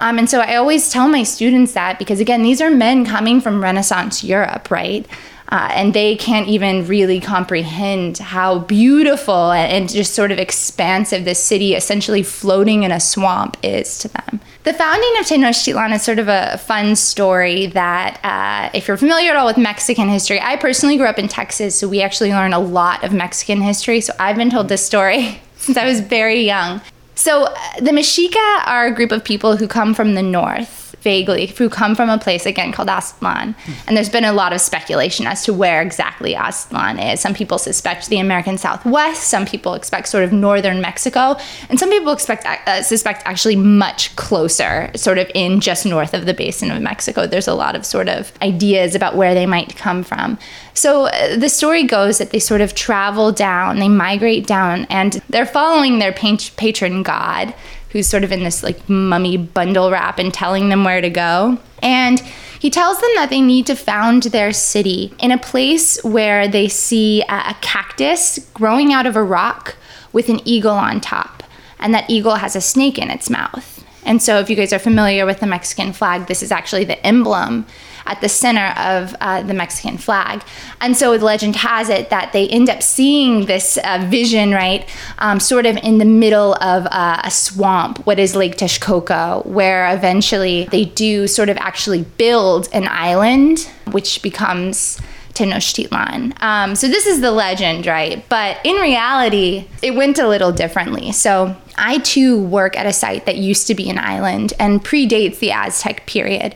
Um, 0.00 0.18
and 0.18 0.28
so 0.28 0.40
I 0.40 0.56
always 0.56 0.90
tell 0.90 1.08
my 1.08 1.22
students 1.22 1.72
that 1.72 1.98
because, 1.98 2.20
again, 2.20 2.42
these 2.42 2.60
are 2.60 2.70
men 2.70 3.06
coming 3.06 3.40
from 3.40 3.62
Renaissance 3.62 4.22
Europe, 4.22 4.70
right? 4.70 5.06
Uh, 5.48 5.68
and 5.72 5.92
they 5.92 6.16
can't 6.16 6.48
even 6.48 6.86
really 6.86 7.20
comprehend 7.20 8.16
how 8.16 8.60
beautiful 8.60 9.52
and 9.52 9.88
just 9.88 10.14
sort 10.14 10.32
of 10.32 10.38
expansive 10.38 11.26
this 11.26 11.38
city, 11.38 11.74
essentially 11.74 12.22
floating 12.22 12.84
in 12.84 12.90
a 12.90 12.98
swamp, 12.98 13.58
is 13.62 13.98
to 13.98 14.08
them. 14.08 14.40
The 14.64 14.72
founding 14.72 15.10
of 15.18 15.26
Tenochtitlan 15.26 15.92
is 15.92 16.02
sort 16.02 16.20
of 16.20 16.28
a 16.28 16.56
fun 16.56 16.94
story 16.94 17.66
that, 17.66 18.20
uh, 18.22 18.70
if 18.72 18.86
you're 18.86 18.96
familiar 18.96 19.32
at 19.32 19.36
all 19.36 19.46
with 19.46 19.58
Mexican 19.58 20.08
history, 20.08 20.40
I 20.40 20.54
personally 20.54 20.96
grew 20.96 21.06
up 21.06 21.18
in 21.18 21.26
Texas, 21.26 21.74
so 21.74 21.88
we 21.88 22.00
actually 22.00 22.30
learn 22.30 22.52
a 22.52 22.60
lot 22.60 23.02
of 23.02 23.12
Mexican 23.12 23.60
history. 23.60 24.00
So 24.00 24.12
I've 24.20 24.36
been 24.36 24.50
told 24.50 24.68
this 24.68 24.86
story 24.86 25.40
since 25.56 25.76
I 25.76 25.84
was 25.84 25.98
very 25.98 26.42
young. 26.42 26.80
So 27.16 27.46
uh, 27.46 27.56
the 27.80 27.90
Mexica 27.90 28.66
are 28.66 28.86
a 28.86 28.94
group 28.94 29.10
of 29.10 29.24
people 29.24 29.56
who 29.56 29.66
come 29.66 29.94
from 29.94 30.14
the 30.14 30.22
north 30.22 30.81
vaguely, 31.02 31.46
who 31.46 31.68
come 31.68 31.94
from 31.94 32.08
a 32.08 32.18
place 32.18 32.46
again 32.46 32.72
called 32.72 32.88
Aztlan. 32.88 33.54
And 33.86 33.96
there's 33.96 34.08
been 34.08 34.24
a 34.24 34.32
lot 34.32 34.52
of 34.52 34.60
speculation 34.60 35.26
as 35.26 35.44
to 35.44 35.52
where 35.52 35.82
exactly 35.82 36.34
Aztlan 36.34 37.12
is. 37.12 37.20
Some 37.20 37.34
people 37.34 37.58
suspect 37.58 38.08
the 38.08 38.18
American 38.18 38.58
Southwest, 38.58 39.24
some 39.24 39.44
people 39.44 39.74
expect 39.74 40.08
sort 40.08 40.24
of 40.24 40.32
northern 40.32 40.80
Mexico, 40.80 41.36
and 41.68 41.78
some 41.78 41.90
people 41.90 42.12
expect 42.12 42.46
uh, 42.46 42.82
suspect 42.82 43.22
actually 43.24 43.56
much 43.56 44.14
closer, 44.16 44.90
sort 44.94 45.18
of 45.18 45.30
in 45.34 45.60
just 45.60 45.84
north 45.84 46.14
of 46.14 46.26
the 46.26 46.34
basin 46.34 46.70
of 46.70 46.80
Mexico. 46.80 47.26
There's 47.26 47.48
a 47.48 47.54
lot 47.54 47.76
of 47.76 47.84
sort 47.84 48.08
of 48.08 48.32
ideas 48.40 48.94
about 48.94 49.16
where 49.16 49.34
they 49.34 49.46
might 49.46 49.76
come 49.76 50.02
from. 50.02 50.38
So 50.74 51.06
uh, 51.06 51.36
the 51.36 51.48
story 51.48 51.84
goes 51.84 52.18
that 52.18 52.30
they 52.30 52.38
sort 52.38 52.60
of 52.60 52.74
travel 52.74 53.32
down, 53.32 53.78
they 53.78 53.88
migrate 53.88 54.46
down, 54.46 54.86
and 54.88 55.14
they're 55.28 55.46
following 55.46 55.98
their 55.98 56.12
pat- 56.12 56.52
patron 56.56 57.02
god 57.02 57.54
who's 57.92 58.06
sort 58.06 58.24
of 58.24 58.32
in 58.32 58.42
this 58.42 58.62
like 58.62 58.88
mummy 58.88 59.36
bundle 59.36 59.90
wrap 59.90 60.18
and 60.18 60.32
telling 60.32 60.68
them 60.68 60.82
where 60.84 61.00
to 61.00 61.10
go. 61.10 61.58
And 61.82 62.20
he 62.58 62.70
tells 62.70 63.00
them 63.00 63.10
that 63.16 63.28
they 63.28 63.40
need 63.40 63.66
to 63.66 63.76
found 63.76 64.24
their 64.24 64.52
city 64.52 65.12
in 65.18 65.30
a 65.30 65.38
place 65.38 66.02
where 66.04 66.48
they 66.48 66.68
see 66.68 67.22
a, 67.22 67.50
a 67.50 67.56
cactus 67.60 68.38
growing 68.54 68.92
out 68.92 69.06
of 69.06 69.16
a 69.16 69.22
rock 69.22 69.76
with 70.12 70.28
an 70.28 70.40
eagle 70.46 70.76
on 70.76 71.00
top. 71.00 71.42
And 71.78 71.92
that 71.92 72.08
eagle 72.08 72.36
has 72.36 72.54
a 72.54 72.60
snake 72.60 72.98
in 72.98 73.10
its 73.10 73.28
mouth. 73.28 73.84
And 74.04 74.22
so, 74.22 74.38
if 74.38 74.50
you 74.50 74.56
guys 74.56 74.72
are 74.72 74.78
familiar 74.78 75.26
with 75.26 75.40
the 75.40 75.46
Mexican 75.46 75.92
flag, 75.92 76.26
this 76.26 76.42
is 76.42 76.50
actually 76.50 76.84
the 76.84 77.04
emblem 77.06 77.66
at 78.06 78.20
the 78.20 78.28
center 78.28 78.68
of 78.78 79.14
uh, 79.20 79.42
the 79.42 79.54
Mexican 79.54 79.98
flag. 79.98 80.42
And 80.80 80.96
so 80.96 81.16
the 81.16 81.24
legend 81.24 81.56
has 81.56 81.88
it 81.88 82.10
that 82.10 82.32
they 82.32 82.48
end 82.48 82.68
up 82.68 82.82
seeing 82.82 83.46
this 83.46 83.78
uh, 83.84 84.06
vision, 84.10 84.52
right, 84.52 84.88
um, 85.18 85.40
sort 85.40 85.66
of 85.66 85.76
in 85.78 85.98
the 85.98 86.04
middle 86.04 86.54
of 86.54 86.86
uh, 86.90 87.20
a 87.24 87.30
swamp, 87.30 88.04
what 88.06 88.18
is 88.18 88.34
Lake 88.34 88.56
Texcoco, 88.56 89.44
where 89.46 89.94
eventually 89.94 90.64
they 90.70 90.84
do 90.84 91.26
sort 91.26 91.48
of 91.48 91.56
actually 91.58 92.02
build 92.18 92.68
an 92.72 92.86
island, 92.88 93.70
which 93.90 94.22
becomes 94.22 95.00
Tenochtitlan. 95.34 96.40
Um, 96.42 96.74
so 96.74 96.88
this 96.88 97.06
is 97.06 97.20
the 97.20 97.30
legend, 97.30 97.86
right? 97.86 98.24
But 98.28 98.58
in 98.64 98.76
reality, 98.76 99.66
it 99.82 99.94
went 99.94 100.18
a 100.18 100.28
little 100.28 100.52
differently. 100.52 101.12
So 101.12 101.56
I 101.76 101.98
too 101.98 102.42
work 102.42 102.76
at 102.76 102.86
a 102.86 102.92
site 102.92 103.26
that 103.26 103.36
used 103.36 103.66
to 103.68 103.74
be 103.74 103.88
an 103.88 103.98
island 103.98 104.52
and 104.58 104.84
predates 104.84 105.38
the 105.38 105.52
Aztec 105.52 106.06
period. 106.06 106.54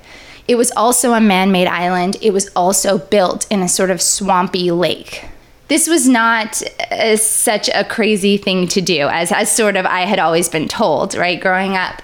It 0.49 0.57
was 0.57 0.71
also 0.73 1.13
a 1.13 1.21
man 1.21 1.51
made 1.53 1.67
island. 1.67 2.17
It 2.21 2.33
was 2.33 2.51
also 2.55 2.99
built 2.99 3.47
in 3.51 3.63
a 3.63 3.69
sort 3.69 3.91
of 3.91 4.01
swampy 4.01 4.71
lake. 4.71 5.25
This 5.69 5.89
was 5.89 6.09
not 6.09 6.63
uh, 6.93 7.17
such 7.17 7.69
a 7.75 7.83
crazy 7.85 8.37
thing 8.37 8.69
to 8.69 8.81
do, 8.81 9.09
as, 9.09 9.33
as 9.33 9.51
sort 9.51 9.75
of 9.77 9.85
I 9.85 10.03
had 10.03 10.21
always 10.21 10.49
been 10.49 10.69
told, 10.69 11.17
right, 11.17 11.41
growing 11.41 11.77
up. 11.77 12.03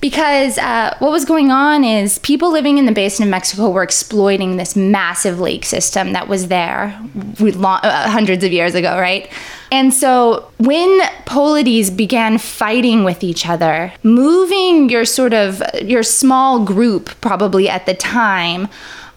Because 0.00 0.58
uh, 0.58 0.94
what 0.98 1.12
was 1.12 1.24
going 1.24 1.50
on 1.50 1.82
is 1.82 2.18
people 2.18 2.50
living 2.50 2.76
in 2.76 2.84
the 2.84 2.92
basin 2.92 3.24
of 3.24 3.30
Mexico 3.30 3.70
were 3.70 3.82
exploiting 3.82 4.56
this 4.56 4.76
massive 4.76 5.40
lake 5.40 5.64
system 5.64 6.12
that 6.12 6.28
was 6.28 6.48
there 6.48 6.98
long, 7.38 7.80
uh, 7.82 8.10
hundreds 8.10 8.44
of 8.44 8.52
years 8.52 8.74
ago, 8.74 8.98
right? 8.98 9.30
And 9.74 9.92
so 9.92 10.52
when 10.58 11.00
polities 11.24 11.90
began 11.90 12.38
fighting 12.38 13.02
with 13.02 13.24
each 13.24 13.44
other, 13.44 13.92
moving 14.04 14.88
your 14.88 15.04
sort 15.04 15.34
of 15.34 15.60
your 15.82 16.04
small 16.04 16.64
group 16.64 17.10
probably 17.20 17.68
at 17.68 17.84
the 17.84 17.94
time 17.94 18.68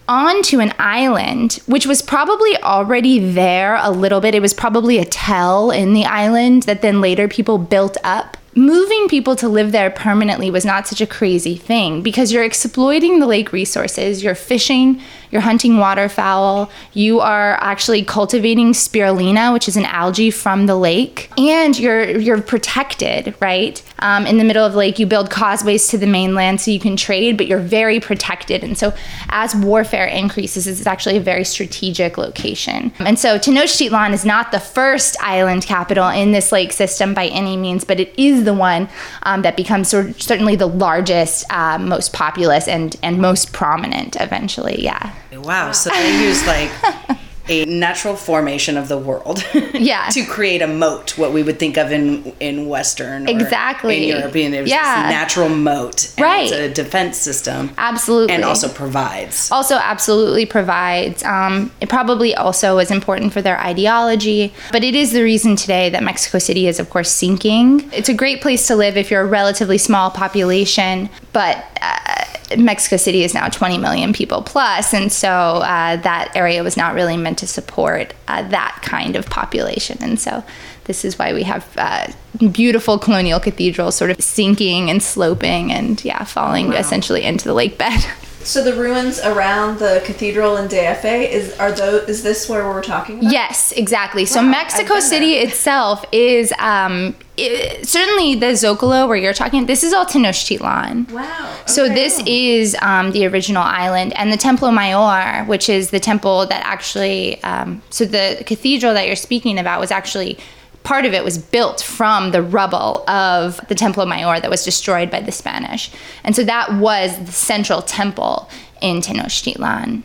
onto 0.08 0.60
an 0.60 0.74
island, 0.80 1.60
which 1.68 1.86
was 1.86 2.02
probably 2.02 2.58
already 2.64 3.20
there 3.20 3.76
a 3.76 3.92
little 3.92 4.20
bit. 4.20 4.34
It 4.34 4.42
was 4.42 4.56
probably 4.56 4.98
a 4.98 5.06
tell 5.06 5.70
in 5.70 5.94
the 5.94 6.06
island 6.06 6.64
that 6.64 6.82
then 6.82 7.02
later 7.02 7.28
people 7.28 7.60
built 7.60 7.96
up 8.04 8.36
moving 8.58 9.08
people 9.08 9.36
to 9.36 9.48
live 9.48 9.72
there 9.72 9.90
permanently 9.90 10.50
was 10.50 10.66
not 10.66 10.88
such 10.88 11.00
a 11.00 11.08
crazy 11.08 11.56
thing 11.56 12.02
because 12.02 12.32
you're 12.32 12.44
exploiting 12.44 13.20
the 13.20 13.28
lake 13.28 13.54
resources, 13.54 14.24
you're 14.24 14.36
fishing, 14.36 15.00
you're 15.32 15.42
hunting 15.42 15.78
waterfowl, 15.78 16.72
you 16.94 17.20
are 17.20 17.62
actually 17.62 18.04
cultivating 18.04 18.74
spirulina, 18.74 19.54
which 19.54 19.68
is 19.68 19.78
an 19.78 19.86
algae 19.86 20.32
from 20.32 20.66
the 20.66 20.76
lake, 20.76 21.30
and 21.38 21.78
you're 21.78 22.18
you're 22.18 22.42
protected, 22.42 23.36
right? 23.40 23.84
Um, 24.00 24.26
in 24.26 24.38
the 24.38 24.44
middle 24.44 24.66
of 24.66 24.74
the 24.74 24.78
lake, 24.78 25.00
you 25.00 25.06
build 25.06 25.30
causeways 25.30 25.88
to 25.90 25.98
the 25.98 26.08
mainland 26.08 26.62
so 26.62 26.72
you 26.72 26.80
can 26.80 26.96
trade, 26.96 27.38
but 27.38 27.48
you're 27.48 27.60
very 27.60 28.00
protected. 28.00 28.64
And 28.64 28.78
so, 28.78 28.94
as 29.30 29.56
warfare 29.56 30.06
increases, 30.06 30.68
it's 30.68 30.86
actually 30.88 31.18
a 31.18 31.22
very 31.22 31.44
strategic 31.44 32.18
location. 32.18 32.92
And 33.00 33.20
so, 33.20 33.38
Tenochtitlan 33.38 34.14
is 34.14 34.26
not 34.26 34.52
the 34.52 34.60
first 34.60 35.18
island 35.20 35.66
capital 35.66 36.08
in 36.10 36.32
this 36.32 36.52
lake 36.52 36.72
system 36.72 37.14
by 37.14 37.28
any 37.28 37.58
means, 37.58 37.84
but 37.84 38.00
it 38.00 38.14
is 38.18 38.44
the 38.48 38.54
one 38.54 38.90
um, 39.24 39.44
that 39.44 39.56
becomes 39.56 39.90
sort 39.90 40.08
of, 40.08 40.22
certainly 40.22 40.56
the 40.56 40.68
largest, 40.68 41.46
uh, 41.52 41.78
most 41.78 42.14
populous, 42.14 42.68
and 42.68 42.96
and 43.04 43.20
most 43.20 43.54
prominent 43.54 44.16
eventually. 44.20 44.84
Yeah. 44.84 45.14
Wow. 45.32 45.72
So 45.72 45.92
they 45.92 46.24
use 46.26 46.46
like 46.48 46.72
a 47.50 47.66
natural 47.66 48.16
formation 48.16 48.78
of 48.78 48.88
the 48.88 48.98
world. 48.98 49.44
Yeah. 49.74 50.10
to 50.10 50.26
create 50.26 50.62
a 50.62 50.68
moat, 50.68 51.18
what 51.18 51.32
we 51.34 51.44
would 51.44 51.60
think 51.60 51.78
of 51.78 51.92
in 51.92 52.34
in 52.40 52.68
Western 52.68 53.28
or 53.28 53.32
Exactly. 53.32 54.10
in 54.10 54.18
European. 54.18 54.52
There's 54.52 54.70
Yeah. 54.70 55.04
this 55.04 55.12
natural 55.12 55.50
moat. 55.50 56.10
And 56.18 56.24
Right. 56.24 56.52
It's 56.52 56.80
a 56.80 56.84
defense 56.84 57.18
system. 57.18 57.72
Absolutely. 57.78 58.34
And 58.34 58.44
also 58.44 58.68
provides. 58.70 59.52
also 59.52 59.76
absolutely 59.76 60.46
provides. 60.46 61.24
Um, 61.24 61.72
it 61.82 61.90
probably 61.90 62.34
also 62.36 62.80
is 62.80 62.90
important 62.92 63.34
for 63.34 63.42
their 63.42 63.60
ideology, 63.60 64.54
but 64.72 64.84
it 64.84 64.96
is 64.96 65.12
the 65.12 65.22
reason 65.24 65.56
today 65.56 65.90
that 65.90 66.04
Mexico 66.04 66.40
City 66.40 66.68
is, 66.68 66.80
of 66.80 66.90
course, 66.90 67.12
sinking. 67.12 67.90
It's 67.94 68.10
a 68.10 68.14
great 68.14 68.42
place 68.42 68.66
to 68.68 68.76
live 68.76 68.98
if 68.98 69.12
you're 69.12 69.22
a 69.22 69.26
relatively 69.26 69.78
small 69.78 70.10
population, 70.10 71.10
but 71.34 71.58
uh, 71.82 72.07
Mexico 72.56 72.98
City 72.98 73.24
is 73.24 73.34
now 73.34 73.50
20 73.50 73.78
million 73.78 74.14
people 74.14 74.42
plus, 74.42 74.94
and 74.94 75.12
so 75.12 75.30
uh, 75.30 75.98
that 75.98 76.32
area 76.36 76.64
was 76.64 76.78
not 76.78 76.94
really 76.94 77.18
meant 77.18 77.40
to 77.40 77.48
support 77.48 78.14
uh, 78.28 78.48
that 78.50 78.80
kind 78.84 79.16
of 79.16 79.26
population, 79.30 79.98
and 80.02 80.20
so. 80.20 80.44
This 80.86 81.04
is 81.04 81.20
why 81.20 81.34
we 81.34 81.44
have 81.44 81.68
uh, 81.76 82.08
beautiful 82.50 82.98
colonial 82.98 83.42
cathedrals 83.42 83.96
sort 83.96 84.10
of 84.10 84.24
sinking 84.24 84.90
and 84.90 85.04
sloping 85.04 85.70
and, 85.70 86.02
yeah, 86.06 86.24
falling 86.24 86.72
essentially 86.72 87.24
into 87.24 87.44
the 87.44 87.54
lake 87.54 87.78
bed. 87.78 88.06
So 88.48 88.64
the 88.64 88.74
ruins 88.74 89.20
around 89.20 89.80
the 89.80 90.02
cathedral 90.06 90.56
in 90.56 90.70
DFA 90.70 91.30
is 91.30 91.60
are 91.60 91.70
those 91.70 92.08
is 92.08 92.24
this 92.24 92.48
where 92.48 92.64
we're 92.64 92.82
talking 92.82 93.20
about? 93.20 93.30
Yes, 93.30 93.74
exactly. 93.74 94.26
So 94.26 94.42
Wow, 94.42 94.52
Mexico 94.52 95.02
City 95.02 95.34
there. 95.34 95.48
itself 95.48 96.06
is 96.14 96.54
um, 96.54 97.14
i 97.38 97.80
certainly 97.84 98.36
the 98.36 98.54
Zocalo 98.54 99.06
where 99.10 99.18
you're 99.18 99.34
talking. 99.34 99.66
This 99.66 99.84
is 99.84 99.92
all 99.92 100.06
Tenochtitlan. 100.06 101.12
Wow. 101.12 101.56
So 101.66 101.90
this 101.90 102.24
is 102.26 102.78
um, 102.82 103.12
the 103.12 103.28
original 103.28 103.64
island, 103.64 104.14
and 104.18 104.32
the 104.32 104.38
Templo 104.38 104.72
Mayor, 104.72 105.44
which 105.44 105.68
is 105.68 105.90
the 105.90 106.00
temple 106.00 106.46
that 106.46 106.66
actually, 106.66 107.44
um, 107.44 107.82
so 107.90 108.06
the 108.06 108.42
cathedral 108.46 108.94
that 108.94 109.08
you're 109.08 109.18
speaking 109.18 109.60
about 109.60 109.82
was 109.82 109.92
actually 109.92 110.40
part 110.88 111.06
of 111.06 111.14
it 111.14 111.22
was 111.22 111.38
built 111.38 111.82
from 111.82 112.32
the 112.32 112.42
rubble 112.42 113.04
of 113.10 113.60
the 113.68 113.76
Templo 113.76 114.06
Mayor 114.06 114.40
that 114.40 114.50
was 114.50 114.64
destroyed 114.64 115.12
by 115.12 115.20
the 115.20 115.34
Spanish, 115.34 115.92
and 116.24 116.34
so 116.34 116.46
that 116.46 116.76
was 116.76 117.20
the 117.26 117.32
central 117.34 117.82
temple 117.82 118.50
in 118.82 119.02
Tenochtitlan. 119.02 120.04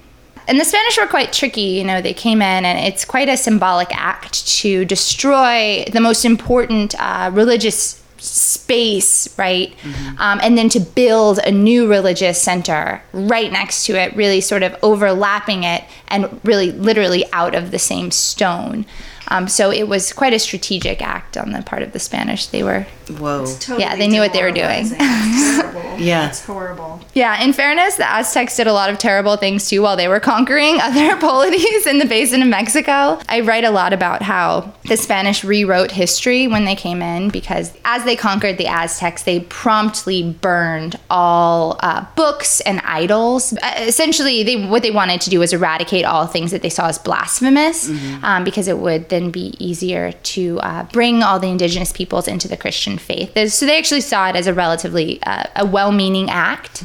And 0.48 0.60
the 0.60 0.64
Spanish 0.64 0.98
were 0.98 1.06
quite 1.06 1.32
tricky. 1.32 1.60
You 1.78 1.84
know, 1.84 2.02
they 2.02 2.12
came 2.12 2.42
in, 2.42 2.64
and 2.64 2.76
it's 2.80 3.04
quite 3.04 3.28
a 3.28 3.36
symbolic 3.36 3.94
act 3.96 4.44
to 4.58 4.84
destroy 4.84 5.84
the 5.92 6.00
most 6.00 6.24
important 6.24 6.96
uh, 6.98 7.30
religious 7.32 8.02
space, 8.18 9.28
right? 9.38 9.72
Um, 10.18 10.40
and 10.42 10.58
then 10.58 10.68
to 10.70 10.80
build 10.80 11.38
a 11.38 11.52
new 11.52 11.88
religious 11.88 12.42
center 12.42 13.02
right 13.12 13.52
next 13.52 13.86
to 13.86 13.92
it, 13.92 14.16
really 14.16 14.40
sort 14.40 14.64
of 14.64 14.76
overlapping 14.82 15.62
it 15.62 15.84
and 16.08 16.40
really 16.44 16.72
literally 16.72 17.24
out 17.32 17.54
of 17.54 17.70
the 17.70 17.78
same 17.78 18.10
stone. 18.10 18.84
Um, 19.32 19.48
so 19.48 19.70
it 19.70 19.88
was 19.88 20.12
quite 20.12 20.34
a 20.34 20.38
strategic 20.38 21.00
act 21.00 21.38
on 21.38 21.52
the 21.52 21.62
part 21.62 21.82
of 21.82 21.92
the 21.92 21.98
Spanish. 21.98 22.46
They 22.46 22.62
were 22.62 22.86
Whoa. 23.08 23.46
Totally 23.46 23.80
Yeah, 23.80 23.96
they 23.96 24.06
knew 24.06 24.20
what 24.20 24.32
they 24.32 24.42
were 24.42 24.52
doing. 24.52 24.90
It's. 25.02 25.72
Yeah. 25.98 26.28
It's 26.28 26.44
horrible. 26.44 27.00
Yeah, 27.14 27.42
in 27.44 27.52
fairness, 27.52 27.96
the 27.96 28.10
Aztecs 28.10 28.56
did 28.56 28.66
a 28.66 28.72
lot 28.72 28.90
of 28.90 28.98
terrible 28.98 29.36
things 29.36 29.68
too 29.68 29.82
while 29.82 29.96
they 29.96 30.08
were 30.08 30.20
conquering 30.20 30.78
other 30.82 31.16
polities 31.16 31.86
in 31.86 31.98
the 31.98 32.06
basin 32.06 32.42
of 32.42 32.48
Mexico. 32.48 33.20
I 33.28 33.40
write 33.40 33.64
a 33.64 33.70
lot 33.70 33.92
about 33.92 34.22
how 34.22 34.72
the 34.88 34.96
Spanish 34.96 35.44
rewrote 35.44 35.90
history 35.90 36.48
when 36.48 36.64
they 36.64 36.74
came 36.74 37.02
in 37.02 37.28
because 37.28 37.72
as 37.84 38.04
they 38.04 38.16
conquered 38.16 38.58
the 38.58 38.66
Aztecs, 38.66 39.24
they 39.24 39.40
promptly 39.40 40.32
burned 40.32 40.98
all 41.10 41.78
uh, 41.80 42.04
books 42.16 42.60
and 42.62 42.80
idols. 42.80 43.52
Uh, 43.52 43.74
essentially, 43.80 44.42
they, 44.42 44.66
what 44.66 44.82
they 44.82 44.90
wanted 44.90 45.20
to 45.20 45.30
do 45.30 45.38
was 45.38 45.52
eradicate 45.52 46.04
all 46.04 46.26
things 46.26 46.50
that 46.50 46.62
they 46.62 46.70
saw 46.70 46.88
as 46.88 46.98
blasphemous 46.98 47.88
um, 48.22 48.44
because 48.44 48.66
it 48.66 48.78
would 48.78 49.08
then 49.10 49.21
be 49.30 49.54
easier 49.58 50.12
to 50.12 50.58
uh, 50.60 50.84
bring 50.84 51.22
all 51.22 51.38
the 51.38 51.48
indigenous 51.48 51.92
peoples 51.92 52.26
into 52.26 52.48
the 52.48 52.56
Christian 52.56 52.98
faith. 52.98 53.32
So 53.52 53.66
they 53.66 53.78
actually 53.78 54.00
saw 54.00 54.28
it 54.28 54.36
as 54.36 54.46
a 54.46 54.54
relatively 54.54 55.22
uh, 55.22 55.44
a 55.56 55.66
well-meaning 55.66 56.30
act. 56.30 56.84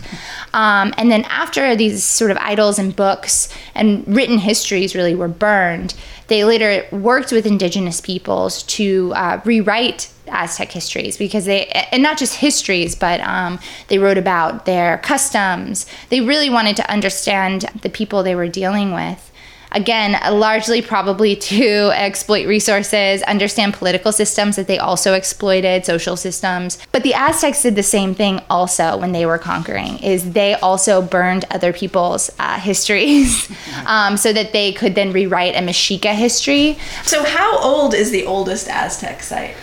Um, 0.54 0.94
and 0.98 1.12
then 1.12 1.24
after 1.26 1.76
these 1.76 2.04
sort 2.04 2.32
of 2.32 2.38
idols 2.38 2.80
and 2.80 2.96
books 2.96 3.50
and 3.76 4.08
written 4.08 4.38
histories 4.38 4.96
really 4.96 5.16
were 5.16 5.28
burned, 5.28 5.94
they 6.28 6.44
later 6.44 6.86
worked 6.92 7.32
with 7.32 7.46
indigenous 7.46 8.02
peoples 8.02 8.64
to 8.64 9.14
uh, 9.16 9.42
rewrite 9.46 10.12
Aztec 10.28 10.72
histories 10.72 11.18
because 11.18 11.46
they, 11.46 11.68
and 11.92 12.04
not 12.04 12.18
just 12.18 12.36
histories, 12.36 12.96
but 12.96 13.22
um, 13.22 13.60
they 13.88 13.98
wrote 13.98 14.18
about 14.18 14.66
their 14.66 14.98
customs. 14.98 15.86
They 16.10 16.22
really 16.22 16.50
wanted 16.50 16.76
to 16.78 16.92
understand 16.92 17.66
the 17.82 17.90
people 17.90 18.24
they 18.24 18.36
were 18.36 18.50
dealing 18.50 18.94
with 18.94 19.32
again 19.72 20.18
largely 20.40 20.82
probably 20.82 21.36
to 21.36 21.92
exploit 21.96 22.48
resources 22.48 23.22
understand 23.24 23.74
political 23.74 24.12
systems 24.12 24.56
that 24.56 24.68
they 24.68 24.80
also 24.80 25.14
exploited 25.14 25.86
social 25.86 26.16
systems 26.16 26.78
but 26.92 27.04
the 27.04 27.14
aztecs 27.14 27.64
did 27.64 27.76
the 27.76 27.84
same 27.84 28.14
thing 28.14 28.42
also 28.50 28.98
when 28.98 29.12
they 29.12 29.26
were 29.26 29.38
conquering 29.38 29.98
is 30.00 30.32
they 30.32 30.54
also 30.56 31.02
burned 31.02 31.46
other 31.52 31.74
people's 31.74 32.30
uh, 32.40 32.60
histories 32.70 33.50
um, 33.86 34.18
so 34.18 34.34
that 34.34 34.54
they 34.54 34.72
could 34.72 34.96
then 34.96 35.12
rewrite 35.12 35.56
a 35.56 35.60
mexica 35.60 36.14
history 36.14 36.78
So 37.04 37.24
how 37.24 37.60
old 37.60 37.94
is 37.94 38.12
the 38.12 38.26
oldest 38.26 38.68
Aztec 38.68 39.24
site? 39.24 39.56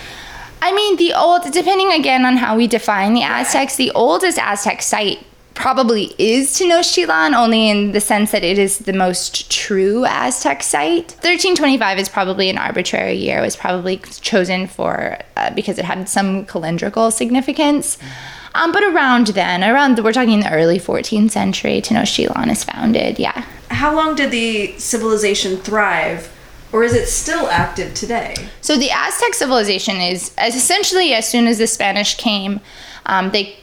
I 0.63 0.73
mean, 0.73 0.97
the 0.97 1.13
old, 1.13 1.43
depending 1.53 1.93
again 1.93 2.25
on 2.25 2.39
how 2.39 2.57
we 2.57 2.67
define 2.67 3.13
the 3.13 3.23
Aztecs, 3.23 3.77
the 3.77 3.91
oldest 3.91 4.39
Aztec 4.39 4.81
site 4.81 5.25
probably 5.55 6.15
is 6.19 6.51
Tenochtitlan, 6.59 7.35
only 7.35 7.71
in 7.71 7.93
the 7.93 8.01
sense 8.01 8.33
that 8.33 8.45
it 8.45 8.59
is 8.59 8.79
the 8.79 8.93
most 8.93 9.51
true 9.51 10.05
Aztec 10.05 10.63
site. 10.63 11.13
1325 11.23 11.99
is 11.99 12.09
probably 12.09 12.51
an 12.51 12.59
arbitrary 12.59 13.15
year. 13.15 13.39
It 13.39 13.43
was 13.43 13.57
probably 13.57 13.99
chosen 13.99 14.67
for 14.67 15.19
uh, 15.37 15.55
because 15.55 15.79
it 15.79 15.85
had 15.85 16.09
some 16.09 16.45
calendrical 16.47 17.13
significance. 17.13 17.99
Um, 18.55 18.73
but 18.73 18.85
around 18.85 19.29
then, 19.29 19.65
around 19.65 19.99
we're 20.03 20.13
talking 20.13 20.41
the 20.41 20.53
early 20.53 20.79
14th 20.79 21.31
century, 21.31 21.81
Tenochtitlan 21.81 22.51
is 22.51 22.63
founded. 22.63 23.19
Yeah. 23.19 23.45
How 23.69 23.95
long 23.95 24.15
did 24.15 24.31
the 24.31 24.77
civilization 24.79 25.57
thrive? 25.57 26.31
Or 26.73 26.83
is 26.83 26.93
it 26.93 27.07
still 27.07 27.49
active 27.51 27.95
today? 27.95 28.35
So 28.61 28.77
the 28.77 28.91
Aztec 28.91 29.35
civilization 29.35 29.97
is 29.99 30.35
essentially 30.37 31.15
as 31.15 31.29
soon 31.29 31.47
as 31.47 31.59
the 31.59 31.69
Spanish 31.69 32.17
came, 32.17 32.61
um, 33.07 33.31
they 33.31 33.57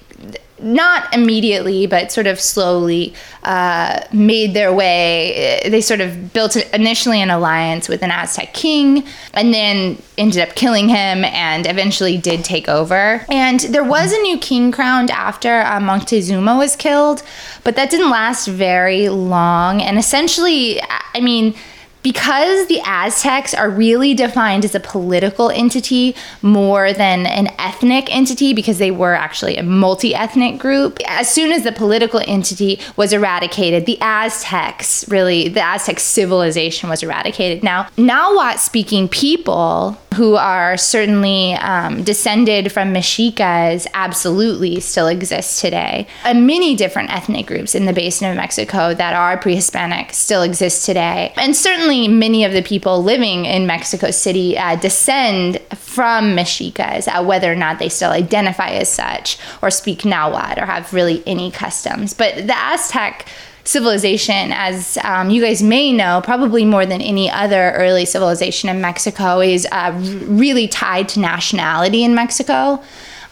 not 0.61 1.13
immediately, 1.13 1.87
but 1.87 2.11
sort 2.11 2.27
of 2.27 2.39
slowly 2.39 3.13
uh, 3.43 4.01
made 4.11 4.53
their 4.53 4.73
way. 4.73 5.61
They 5.65 5.81
sort 5.81 6.01
of 6.01 6.33
built 6.33 6.55
initially 6.55 7.21
an 7.21 7.29
alliance 7.29 7.89
with 7.89 8.03
an 8.03 8.11
Aztec 8.11 8.53
king 8.53 9.03
and 9.33 9.53
then 9.53 10.01
ended 10.17 10.47
up 10.47 10.55
killing 10.55 10.89
him 10.89 11.23
and 11.25 11.65
eventually 11.65 12.17
did 12.17 12.43
take 12.43 12.69
over. 12.69 13.25
And 13.29 13.59
there 13.61 13.83
was 13.83 14.13
a 14.13 14.21
new 14.21 14.37
king 14.37 14.71
crowned 14.71 15.11
after 15.11 15.61
uh, 15.61 15.79
Moctezuma 15.79 16.57
was 16.57 16.75
killed, 16.75 17.23
but 17.63 17.75
that 17.75 17.89
didn't 17.89 18.09
last 18.09 18.47
very 18.47 19.09
long. 19.09 19.81
And 19.81 19.97
essentially, 19.97 20.79
I 21.13 21.19
mean, 21.21 21.55
because 22.03 22.67
the 22.67 22.81
Aztecs 22.85 23.53
are 23.53 23.69
really 23.69 24.13
defined 24.13 24.65
as 24.65 24.75
a 24.75 24.79
political 24.79 25.49
entity 25.49 26.15
more 26.41 26.93
than 26.93 27.25
an 27.25 27.47
ethnic 27.59 28.13
entity, 28.13 28.53
because 28.53 28.77
they 28.77 28.91
were 28.91 29.13
actually 29.13 29.57
a 29.57 29.63
multi 29.63 30.15
ethnic 30.15 30.59
group, 30.59 30.99
as 31.07 31.29
soon 31.29 31.51
as 31.51 31.63
the 31.63 31.71
political 31.71 32.21
entity 32.27 32.79
was 32.95 33.13
eradicated, 33.13 33.85
the 33.85 33.97
Aztecs 34.01 35.07
really, 35.09 35.47
the 35.49 35.61
Aztec 35.61 35.99
civilization 35.99 36.89
was 36.89 37.03
eradicated. 37.03 37.63
Now, 37.63 37.87
Nahuatl 37.97 38.59
speaking 38.59 39.07
people 39.07 39.97
who 40.15 40.35
are 40.35 40.75
certainly 40.75 41.53
um, 41.53 42.03
descended 42.03 42.71
from 42.71 42.91
Mexicas 42.91 43.87
absolutely 43.93 44.79
still 44.81 45.07
exist 45.07 45.61
today. 45.61 46.05
And 46.25 46.45
many 46.45 46.75
different 46.75 47.13
ethnic 47.13 47.47
groups 47.47 47.75
in 47.75 47.85
the 47.85 47.93
basin 47.93 48.29
of 48.29 48.35
Mexico 48.35 48.93
that 48.93 49.13
are 49.13 49.37
pre 49.37 49.55
Hispanic 49.55 50.11
still 50.11 50.41
exist 50.41 50.85
today. 50.85 51.33
And 51.37 51.55
certainly, 51.55 52.09
many 52.09 52.43
of 52.43 52.51
the 52.51 52.61
people 52.61 53.01
living 53.01 53.45
in 53.45 53.65
Mexico 53.65 54.11
City 54.11 54.57
uh, 54.57 54.75
descend 54.75 55.59
from 55.75 56.35
Mexicas, 56.35 57.07
uh, 57.07 57.23
whether 57.23 57.51
or 57.51 57.55
not 57.55 57.79
they 57.79 57.89
still 57.89 58.11
identify 58.11 58.69
as 58.69 58.89
such 58.89 59.37
or 59.61 59.71
speak 59.71 60.03
Nahuatl 60.03 60.61
or 60.61 60.65
have 60.65 60.93
really 60.93 61.23
any 61.25 61.51
customs. 61.51 62.13
But 62.13 62.47
the 62.47 62.57
Aztec 62.57 63.27
civilization, 63.63 64.51
as 64.53 64.97
um, 65.03 65.29
you 65.29 65.41
guys 65.41 65.61
may 65.61 65.91
know, 65.91 66.21
probably 66.23 66.65
more 66.65 66.85
than 66.85 67.01
any 67.01 67.29
other 67.29 67.71
early 67.71 68.05
civilization 68.05 68.69
in 68.69 68.81
Mexico, 68.81 69.39
is 69.39 69.67
uh, 69.71 69.91
really 70.25 70.67
tied 70.67 71.07
to 71.09 71.19
nationality 71.19 72.03
in 72.03 72.15
Mexico. 72.15 72.81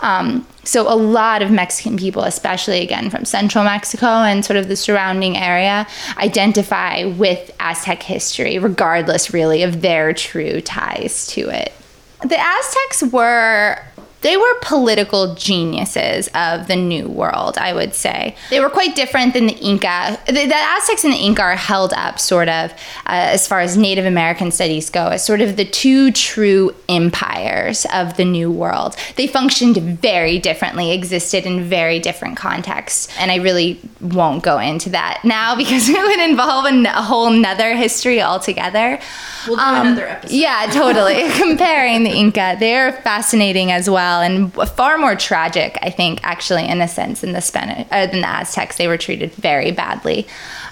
Um, 0.02 0.48
so 0.64 0.92
a 0.92 0.96
lot 0.96 1.42
of 1.42 1.52
Mexican 1.52 1.98
people, 1.98 2.24
especially 2.24 2.82
again 2.82 3.10
from 3.10 3.26
central 3.26 3.64
Mexico 3.64 4.06
and 4.06 4.46
sort 4.46 4.58
of 4.58 4.68
the 4.68 4.76
surrounding 4.76 5.36
area, 5.36 5.88
identify 6.18 7.06
with 7.06 7.52
Aztec 7.60 8.04
history, 8.04 8.60
regardless 8.60 9.34
really 9.34 9.64
of 9.64 9.82
their 9.82 10.14
true 10.14 10.62
ties 10.62 11.28
to 11.28 11.50
it. 11.50 11.74
The 12.22 12.38
Aztecs 12.38 13.14
were 13.14 13.82
they 14.22 14.36
were 14.36 14.54
political 14.62 15.34
geniuses 15.36 16.30
of 16.36 16.68
the 16.68 16.76
New 16.76 17.08
World, 17.08 17.58
I 17.58 17.74
would 17.74 17.94
say. 17.94 18.36
They 18.50 18.60
were 18.60 18.70
quite 18.70 18.96
different 18.96 19.34
than 19.34 19.48
the 19.48 19.58
Inca. 19.58 20.20
The, 20.26 20.46
the 20.46 20.56
Aztecs 20.56 21.06
and 21.06 21.14
the 21.14 21.18
Inca 21.18 21.42
are 21.42 21.56
held 21.56 21.94
up, 21.94 22.20
sort 22.20 22.50
of, 22.50 22.72
uh, 22.72 22.76
as 23.06 23.48
far 23.48 23.62
as 23.62 23.78
Native 23.78 24.06
American 24.06 24.52
studies 24.52 24.90
go, 24.90 25.08
as 25.08 25.24
sort 25.24 25.40
of 25.40 25.56
the 25.56 25.64
two 25.64 26.12
true 26.12 26.76
empires 26.90 27.86
of 27.94 28.18
the 28.18 28.26
New 28.26 28.52
World. 28.52 28.96
They 29.16 29.28
functioned 29.28 29.78
very 29.78 30.38
differently, 30.38 30.92
existed 30.92 31.46
in 31.46 31.64
very 31.64 32.00
different 32.00 32.36
contexts. 32.36 33.08
And 33.20 33.32
I 33.32 33.38
really 33.38 33.80
won't 34.02 34.44
go 34.44 34.60
into 34.60 34.90
that 34.90 35.22
now 35.24 35.56
because 35.58 35.88
it 35.88 35.98
would 35.98 36.20
involve 36.20 36.66
a, 36.66 36.84
a 36.90 37.04
whole 37.04 37.30
nother 37.30 37.74
history 37.74 38.22
altogether. 38.22 39.00
We'll 39.48 39.56
do 39.56 39.62
um, 39.62 39.88
another 39.88 40.08
episode. 40.08 40.36
Yeah, 40.36 40.70
totally. 40.72 41.30
Comparing 41.38 42.04
the 42.04 42.12
Inca, 42.12 42.58
they're 42.60 42.92
fascinating 42.92 43.72
as 43.72 43.90
well 43.90 44.09
well 44.10 44.22
and 44.22 44.54
far 44.70 44.98
more 44.98 45.16
tragic, 45.16 45.78
I 45.82 45.90
think, 45.90 46.20
actually, 46.24 46.68
in 46.68 46.82
a 46.82 46.88
sense, 46.88 47.24
in 47.24 47.34
the 47.34 47.42
Spanish 47.42 47.88
uh, 47.92 48.08
than 48.08 48.22
the 48.22 48.28
Aztecs. 48.28 48.78
They 48.78 48.88
were 48.88 48.98
treated 48.98 49.32
very 49.34 49.72
badly. 49.72 50.28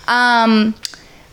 Um, 0.08 0.74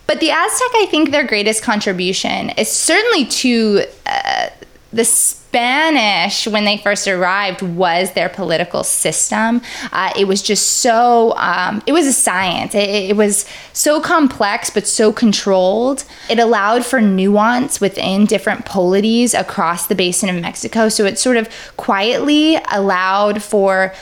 but 0.06 0.20
the 0.20 0.30
Aztec, 0.30 0.68
I 0.74 0.86
think, 0.90 1.10
their 1.10 1.26
greatest 1.26 1.62
contribution 1.62 2.50
is 2.50 2.70
certainly 2.70 3.24
to 3.24 3.84
uh, 4.06 4.48
the 4.94 5.04
Spanish, 5.04 6.46
when 6.46 6.64
they 6.64 6.76
first 6.78 7.06
arrived, 7.08 7.62
was 7.62 8.12
their 8.12 8.28
political 8.28 8.84
system. 8.84 9.60
Uh, 9.92 10.12
it 10.16 10.26
was 10.26 10.40
just 10.40 10.78
so, 10.78 11.34
um, 11.36 11.82
it 11.86 11.92
was 11.92 12.06
a 12.06 12.12
science. 12.12 12.74
It, 12.74 13.10
it, 13.10 13.16
was 13.16 13.44
so 13.72 14.00
complex, 14.00 14.70
but 14.70 14.86
so 14.86 15.12
controlled. 15.12 16.04
It 16.30 16.38
allowed 16.38 16.84
for 16.84 17.00
nuance 17.00 17.80
within 17.80 18.26
different 18.26 18.64
polities 18.64 19.34
across 19.34 19.86
the 19.86 19.94
basin 19.94 20.28
of 20.28 20.40
Mexico. 20.40 20.88
So 20.88 21.04
it 21.04 21.18
sort 21.18 21.36
of 21.36 21.48
quietly 21.76 22.58
allowed 22.72 23.42
for 23.42 23.92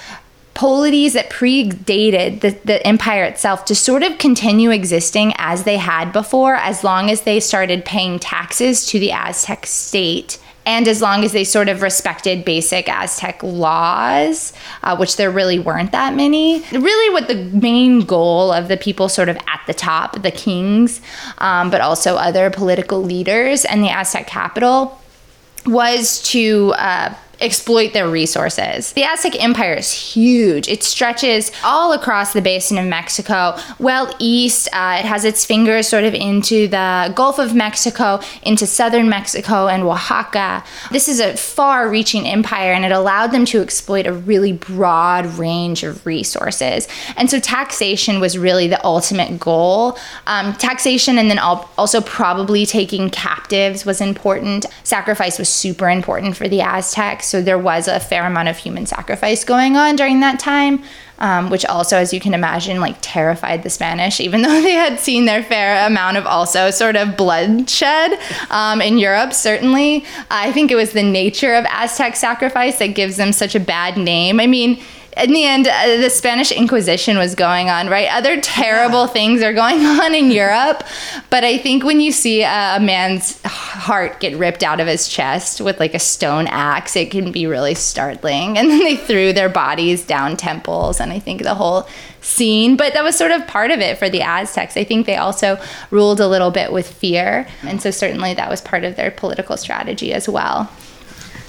polities 0.55 1.15
that 1.15 1.31
predated 1.31 2.41
the, 2.41 2.51
the 2.65 2.87
empire 2.87 3.25
itself 3.25 3.65
to 3.65 3.75
sort 3.75 4.03
of 4.03 4.19
continue 4.19 4.71
existing 4.71 5.33
as 5.39 5.65
they 5.65 5.79
had 5.79 6.13
before, 6.13 6.57
as 6.57 6.85
long 6.85 7.11
as 7.11 7.23
they 7.23 7.41
started 7.41 7.85
paying 7.85 8.19
taxes 8.19 8.87
to 8.87 8.99
the 8.99 9.13
Aztec 9.13 9.65
state 9.67 10.39
and 10.65 10.87
as 10.87 11.03
long 11.03 11.25
as 11.25 11.33
they 11.33 11.45
sort 11.45 11.69
of 11.69 11.83
respected 11.83 12.45
basic 12.45 12.89
Aztec 12.89 13.43
laws, 13.43 14.53
uh, 14.83 14.97
which 14.97 15.17
there 15.17 15.31
really 15.31 15.59
weren't 15.59 15.93
that 15.93 16.15
many. 16.15 16.63
Really, 16.73 17.13
what 17.13 17.29
the 17.29 17.37
main 17.37 18.01
goal 18.01 18.53
of 18.53 18.69
the 18.69 18.77
people 18.77 19.09
sort 19.09 19.29
of 19.29 19.37
at 19.37 19.61
the 19.67 19.75
top, 19.75 20.23
the 20.23 20.31
kings, 20.31 21.01
um, 21.39 21.71
but 21.71 21.81
also 21.81 22.17
other 22.17 22.51
political 22.51 23.03
leaders 23.03 23.65
and 23.65 23.83
the 23.83 23.91
Aztec 23.91 24.27
capital, 24.27 25.01
was 25.67 26.23
to 26.31 26.75
uh, 26.77 27.15
exploit 27.43 27.93
their 27.93 28.09
resources. 28.09 28.93
The 28.93 29.03
Aztec 29.05 29.43
Empire 29.43 29.75
is 29.75 29.93
huge. 29.93 30.69
It 30.69 30.83
stretches 30.83 31.51
all 31.65 31.93
across 31.93 32.33
the 32.33 32.41
basin 32.41 32.79
of 32.79 32.87
Mexico, 32.87 33.59
well 33.79 34.15
east. 34.19 34.69
Uh, 34.73 34.99
it 35.01 35.05
has 35.05 35.25
its 35.25 35.45
fingers 35.45 35.89
sort 35.89 36.05
of 36.05 36.15
into 36.15 36.69
the 36.69 37.13
Gulf 37.15 37.39
of 37.39 37.55
Mexico, 37.55 38.21
into 38.43 38.67
southern 38.67 39.09
Mexico 39.09 39.67
and 39.67 39.83
Oaxaca. 39.83 40.65
This 40.91 41.09
is 41.09 41.19
a 41.21 41.37
far 41.37 41.89
reaching 41.89 42.27
empire 42.27 42.73
and 42.73 42.85
it 42.85 42.93
allowed 42.93 43.33
them 43.33 43.45
to 43.47 43.61
exploit 43.61 44.07
a 44.07 44.13
really 44.13 44.53
broad 44.53 45.27
range 45.39 45.83
of 45.83 46.07
resources. 46.07 46.87
And 47.17 47.29
so 47.29 47.41
taxation 47.41 48.21
was 48.21 48.39
really 48.39 48.69
the 48.69 48.83
ultimate 48.85 49.41
goal. 49.41 49.99
Um, 50.27 50.53
taxation 50.55 51.19
and 51.19 51.29
then 51.29 51.39
also 51.41 52.01
probably 52.01 52.65
taking 52.67 53.11
captives 53.11 53.85
was 53.85 54.01
important. 54.01 54.67
Sacrifice 54.85 55.39
was 55.39 55.49
super 55.49 55.91
important 55.91 56.37
for 56.37 56.49
the 56.49 56.61
Aztecs. 56.61 57.32
So 57.33 57.41
there 57.41 57.59
was 57.59 57.89
a 57.89 57.99
fair 57.99 58.27
amount 58.27 58.51
of 58.51 58.59
human 58.59 58.85
sacrifice 58.85 59.43
going 59.43 59.75
on 59.75 59.97
during 59.97 60.21
that 60.21 60.39
time, 60.39 60.83
um, 61.19 61.49
which 61.49 61.65
also, 61.65 61.97
as 61.97 62.13
you 62.13 62.21
can 62.21 62.35
imagine, 62.35 62.79
like 62.79 62.99
terrified 63.01 63.63
the 63.63 63.71
Spanish, 63.71 64.21
even 64.21 64.43
though 64.43 64.61
they 64.61 64.73
had 64.73 65.01
seen 65.01 65.25
their 65.25 65.43
fair 65.43 65.87
amount 65.87 66.19
of 66.19 66.27
also 66.27 66.71
sort 66.71 66.95
of 66.95 67.17
bloodshed 67.17 68.19
um, 68.51 68.83
in 68.83 68.99
Europe, 68.99 69.33
certainly. 69.33 70.05
I 70.31 70.53
think 70.53 70.71
it 70.71 70.75
was 70.75 70.93
the 70.93 71.03
nature 71.03 71.55
of 71.55 71.65
Aztec 71.71 72.17
sacrifice 72.17 72.79
that 72.81 72.89
gives 72.89 73.17
them 73.17 73.33
such 73.33 73.55
a 73.55 73.61
bad 73.61 73.97
name. 73.97 74.39
I 74.39 74.47
mean, 74.47 74.83
in 75.17 75.33
the 75.33 75.45
end, 75.45 75.69
uh, 75.69 75.99
the 76.01 76.09
Spanish 76.09 76.51
Inquisition 76.51 77.19
was 77.19 77.35
going 77.35 77.69
on, 77.69 77.89
right? 77.89 78.09
Other 78.11 78.41
terrible 78.41 79.07
yeah. 79.07 79.13
things 79.13 79.43
are 79.43 79.53
going 79.53 79.77
on 79.85 80.15
in 80.15 80.31
Europe. 80.31 80.83
But 81.29 81.45
I 81.45 81.59
think 81.59 81.85
when 81.85 82.01
you 82.01 82.13
see 82.13 82.43
a, 82.43 82.77
a, 82.77 82.81
man's 82.81 83.41
heart 83.45 84.21
get 84.21 84.37
ripped 84.37 84.63
out 84.63 84.81
of 84.81 84.87
his 84.87 85.09
chest 85.09 85.61
with 85.61 85.79
like 85.79 85.95
a 85.95 85.99
stone 85.99 86.47
axe, 86.47 86.97
it 86.97 87.11
can 87.11 87.31
be 87.31 87.47
really 87.47 87.75
startling. 87.75 88.57
And 88.59 88.71
then 88.71 88.79
they 88.81 88.97
threw 88.97 89.33
their 89.33 89.49
bodies 89.49 90.07
down 90.07 90.37
temples. 90.37 91.01
And 91.01 91.13
I 91.13 91.19
think 91.19 91.43
the 91.43 91.55
whole 91.55 91.87
scene, 92.23 92.77
but 92.77 92.95
that 92.95 93.05
was 93.05 93.17
sort 93.17 93.33
of 93.33 93.47
part 93.47 93.71
of 93.71 93.81
it 93.81 93.99
for 93.99 94.09
the 94.09 94.23
Aztecs. 94.23 94.77
I 94.77 94.85
think 94.85 95.07
they 95.07 95.17
also 95.17 95.61
ruled 95.91 96.21
a 96.21 96.29
little 96.29 96.51
bit 96.51 96.73
with 96.73 96.91
fear. 96.91 97.47
And 97.63 97.83
so 97.83 97.91
certainly 97.91 98.33
that 98.35 98.49
was 98.49 98.61
part 98.61 98.85
of 98.85 98.97
their 98.97 99.11
political 99.11 99.57
strategy 99.57 100.13
as 100.13 100.29
well. 100.29 100.71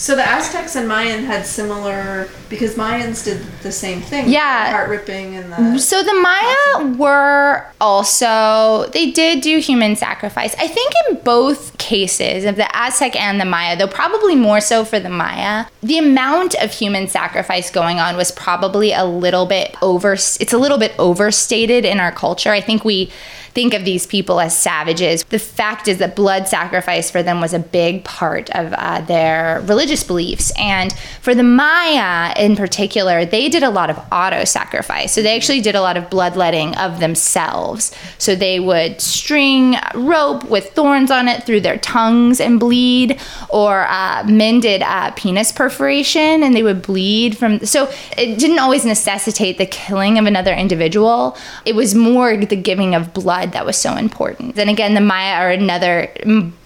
So 0.04 0.18
the 0.18 0.28
Aztecs 0.28 0.76
and 0.76 0.86
Mayan 0.86 1.24
had 1.24 1.46
similar 1.46 2.28
because 2.50 2.76
Mayans 2.76 3.24
did 3.24 3.42
the 3.62 3.72
same 3.72 4.02
thing. 4.02 4.28
Yeah, 4.28 4.70
heart 4.70 4.90
ripping 4.90 5.38
and 5.38 5.50
the. 5.50 5.80
So 5.80 6.04
the 6.04 6.14
Maya 6.14 6.98
were 6.98 7.66
also 7.80 8.90
they 8.92 9.12
did 9.12 9.40
do 9.40 9.60
human 9.60 9.96
sacrifice. 9.96 10.56
I 10.56 10.68
think 10.68 10.92
in 11.08 11.20
both 11.24 11.78
cases 11.78 12.44
of 12.44 12.58
the 12.58 12.68
Aztec 12.76 13.16
and 13.16 13.40
the 13.40 13.46
Maya, 13.46 13.78
though 13.78 13.88
probably 13.88 14.36
more 14.36 14.60
so 14.60 14.84
for 14.84 15.00
the 15.00 15.08
Maya, 15.08 15.68
the 15.82 16.00
amount 16.00 16.56
of 16.56 16.74
human 16.74 17.08
sacrifice 17.08 17.72
going 17.72 18.02
on 18.02 18.18
was 18.18 18.30
probably 18.30 18.92
a 18.92 19.06
little 19.06 19.46
bit 19.46 19.74
over 19.82 20.16
it's 20.16 20.52
a 20.52 20.58
little 20.58 20.78
bit 20.78 20.94
overstated 21.00 21.86
in 21.86 22.02
our 22.02 22.12
culture. 22.12 22.52
I 22.52 22.60
think 22.60 22.84
we 22.84 23.10
think 23.54 23.74
of 23.74 23.86
these 23.86 24.06
people 24.08 24.40
as 24.40 24.58
savages. 24.58 25.24
The 25.26 25.40
fact 25.40 25.88
is 25.88 26.00
that 26.00 26.16
blood 26.16 26.48
sacrifice 26.48 27.12
for 27.12 27.22
them 27.22 27.40
was 27.40 27.54
a 27.54 27.60
big 27.60 28.04
part 28.04 28.50
of 28.52 28.74
uh, 28.74 29.02
their 29.02 29.62
religious 29.66 30.04
beliefs. 30.04 30.52
And 30.58 30.94
for 31.22 31.36
the 31.36 31.44
Maya 31.44 32.34
in 32.38 32.56
particular, 32.56 33.26
they 33.26 33.50
did 33.50 33.64
a 33.64 33.70
lot 33.70 33.90
of 33.90 34.00
auto 34.12 34.44
sacrifice. 34.46 35.14
So 35.14 35.22
they 35.22 35.36
actually 35.36 35.62
did 35.62 35.76
a 35.76 35.82
lot 35.82 35.98
of 35.98 36.10
bloodletting 36.10 36.76
of 36.78 37.00
themselves. 37.00 37.96
So 38.18 38.36
they 38.36 38.60
would 38.60 39.02
string 39.02 39.76
rope 39.94 40.44
with 40.46 40.72
thorns 40.72 41.12
on 41.12 41.28
it 41.28 41.44
through 41.44 41.62
their 41.62 41.78
tongues 41.78 42.40
and 42.40 42.60
bleed, 42.60 43.20
or 43.50 43.86
uh, 43.88 44.24
men 44.28 44.60
did 44.60 44.82
uh, 44.82 45.12
penis 45.12 45.52
perforation 45.52 46.44
and 46.44 46.56
they 46.56 46.64
would 46.64 46.82
bleed 46.82 47.38
from. 47.38 47.66
So 47.66 47.92
it 48.18 48.40
didn't 48.40 48.60
always 48.60 48.86
necessitate 48.86 49.58
the 49.58 49.66
killing 49.66 50.18
of 50.18 50.26
another 50.26 50.54
individual, 50.54 51.38
it 51.66 51.76
was 51.76 51.94
more 51.94 52.36
the 52.38 52.56
giving 52.56 52.96
of 52.96 53.14
blood 53.14 53.43
that 53.52 53.66
was 53.66 53.78
so 53.78 53.96
important. 53.96 54.58
And 54.58 54.70
again, 54.70 54.94
the 54.94 55.02
Maya 55.02 55.36
are 55.36 55.52
another 55.52 56.10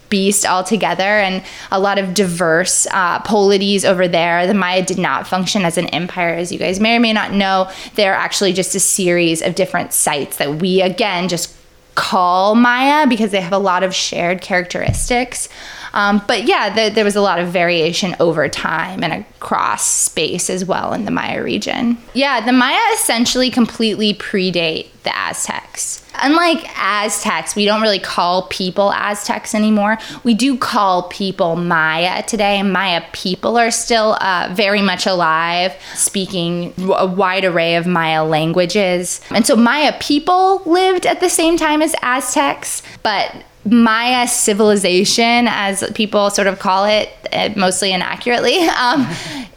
beast 0.10 0.46
altogether 0.46 1.04
and 1.04 1.44
a 1.72 1.80
lot 1.80 1.98
of 1.98 2.14
diverse 2.14 2.88
uh, 2.92 3.20
polities 3.22 3.84
over 3.84 4.08
there. 4.08 4.48
The 4.48 4.54
Maya 4.54 4.86
did 4.86 4.98
not 4.98 5.28
function 5.28 5.64
as 5.66 5.78
an 5.78 5.88
empire, 5.88 6.34
as 6.34 6.52
you 6.52 6.60
guys 6.60 6.80
may 6.80 6.96
or 6.96 7.00
may 7.00 7.14
not 7.14 7.34
know. 7.34 7.70
They're 7.96 8.14
actually 8.14 8.54
just 8.54 8.76
a 8.76 8.80
series 8.80 9.42
of 9.42 9.56
different 9.56 9.94
sites 9.94 10.38
that 10.38 10.56
we, 10.62 10.82
again, 10.82 11.28
just 11.28 11.54
call 11.96 12.54
Maya 12.54 13.08
because 13.08 13.32
they 13.32 13.42
have 13.42 13.54
a 13.54 13.58
lot 13.58 13.84
of 13.84 13.94
shared 13.94 14.42
characteristics. 14.42 15.50
Um, 15.94 16.22
but 16.28 16.44
yeah, 16.44 16.70
the, 16.74 16.94
there 16.94 17.04
was 17.04 17.16
a 17.16 17.22
lot 17.22 17.40
of 17.40 17.48
variation 17.48 18.16
over 18.20 18.48
time 18.48 19.04
and 19.04 19.14
across 19.14 19.88
space 19.88 20.48
as 20.50 20.64
well 20.64 20.94
in 20.94 21.06
the 21.06 21.12
Maya 21.12 21.42
region. 21.42 21.98
Yeah, 22.14 22.46
the 22.46 22.54
Maya 22.54 22.80
essentially 22.94 23.50
completely 23.50 24.14
predate 24.14 24.90
the 25.04 25.18
Aztecs. 25.18 26.04
Unlike 26.22 26.68
Aztecs, 26.78 27.56
we 27.56 27.66
don't 27.66 27.82
really 27.82 28.00
call 28.00 28.44
people 28.48 28.92
Aztecs 28.94 29.54
anymore. 29.54 29.98
We 30.24 30.34
do 30.34 30.58
call 30.58 31.04
people 31.04 31.56
Maya 31.56 32.24
today. 32.24 32.62
Maya 32.64 33.04
people 33.14 33.58
are 33.58 33.72
still 33.72 34.18
uh, 34.22 34.50
very 34.54 34.82
much 34.82 35.06
alive, 35.06 35.74
speaking 35.96 36.74
a 36.96 37.06
wide 37.06 37.46
array 37.46 37.76
of 37.76 37.88
Maya 37.88 38.24
languages. 38.24 39.22
And 39.32 39.46
so 39.46 39.56
Maya 39.56 39.94
people 40.00 40.62
lived 40.66 41.06
at 41.06 41.20
the 41.20 41.30
same 41.30 41.58
time 41.58 41.82
as 41.82 41.96
Aztecs, 42.02 42.82
but 43.04 43.44
Maya 43.66 44.28
civilization, 44.28 45.48
as 45.50 45.84
people 45.94 46.30
sort 46.30 46.48
of 46.48 46.60
call 46.60 46.86
it, 46.86 47.10
mostly 47.56 47.92
inaccurately, 47.94 48.60
um, 48.68 49.08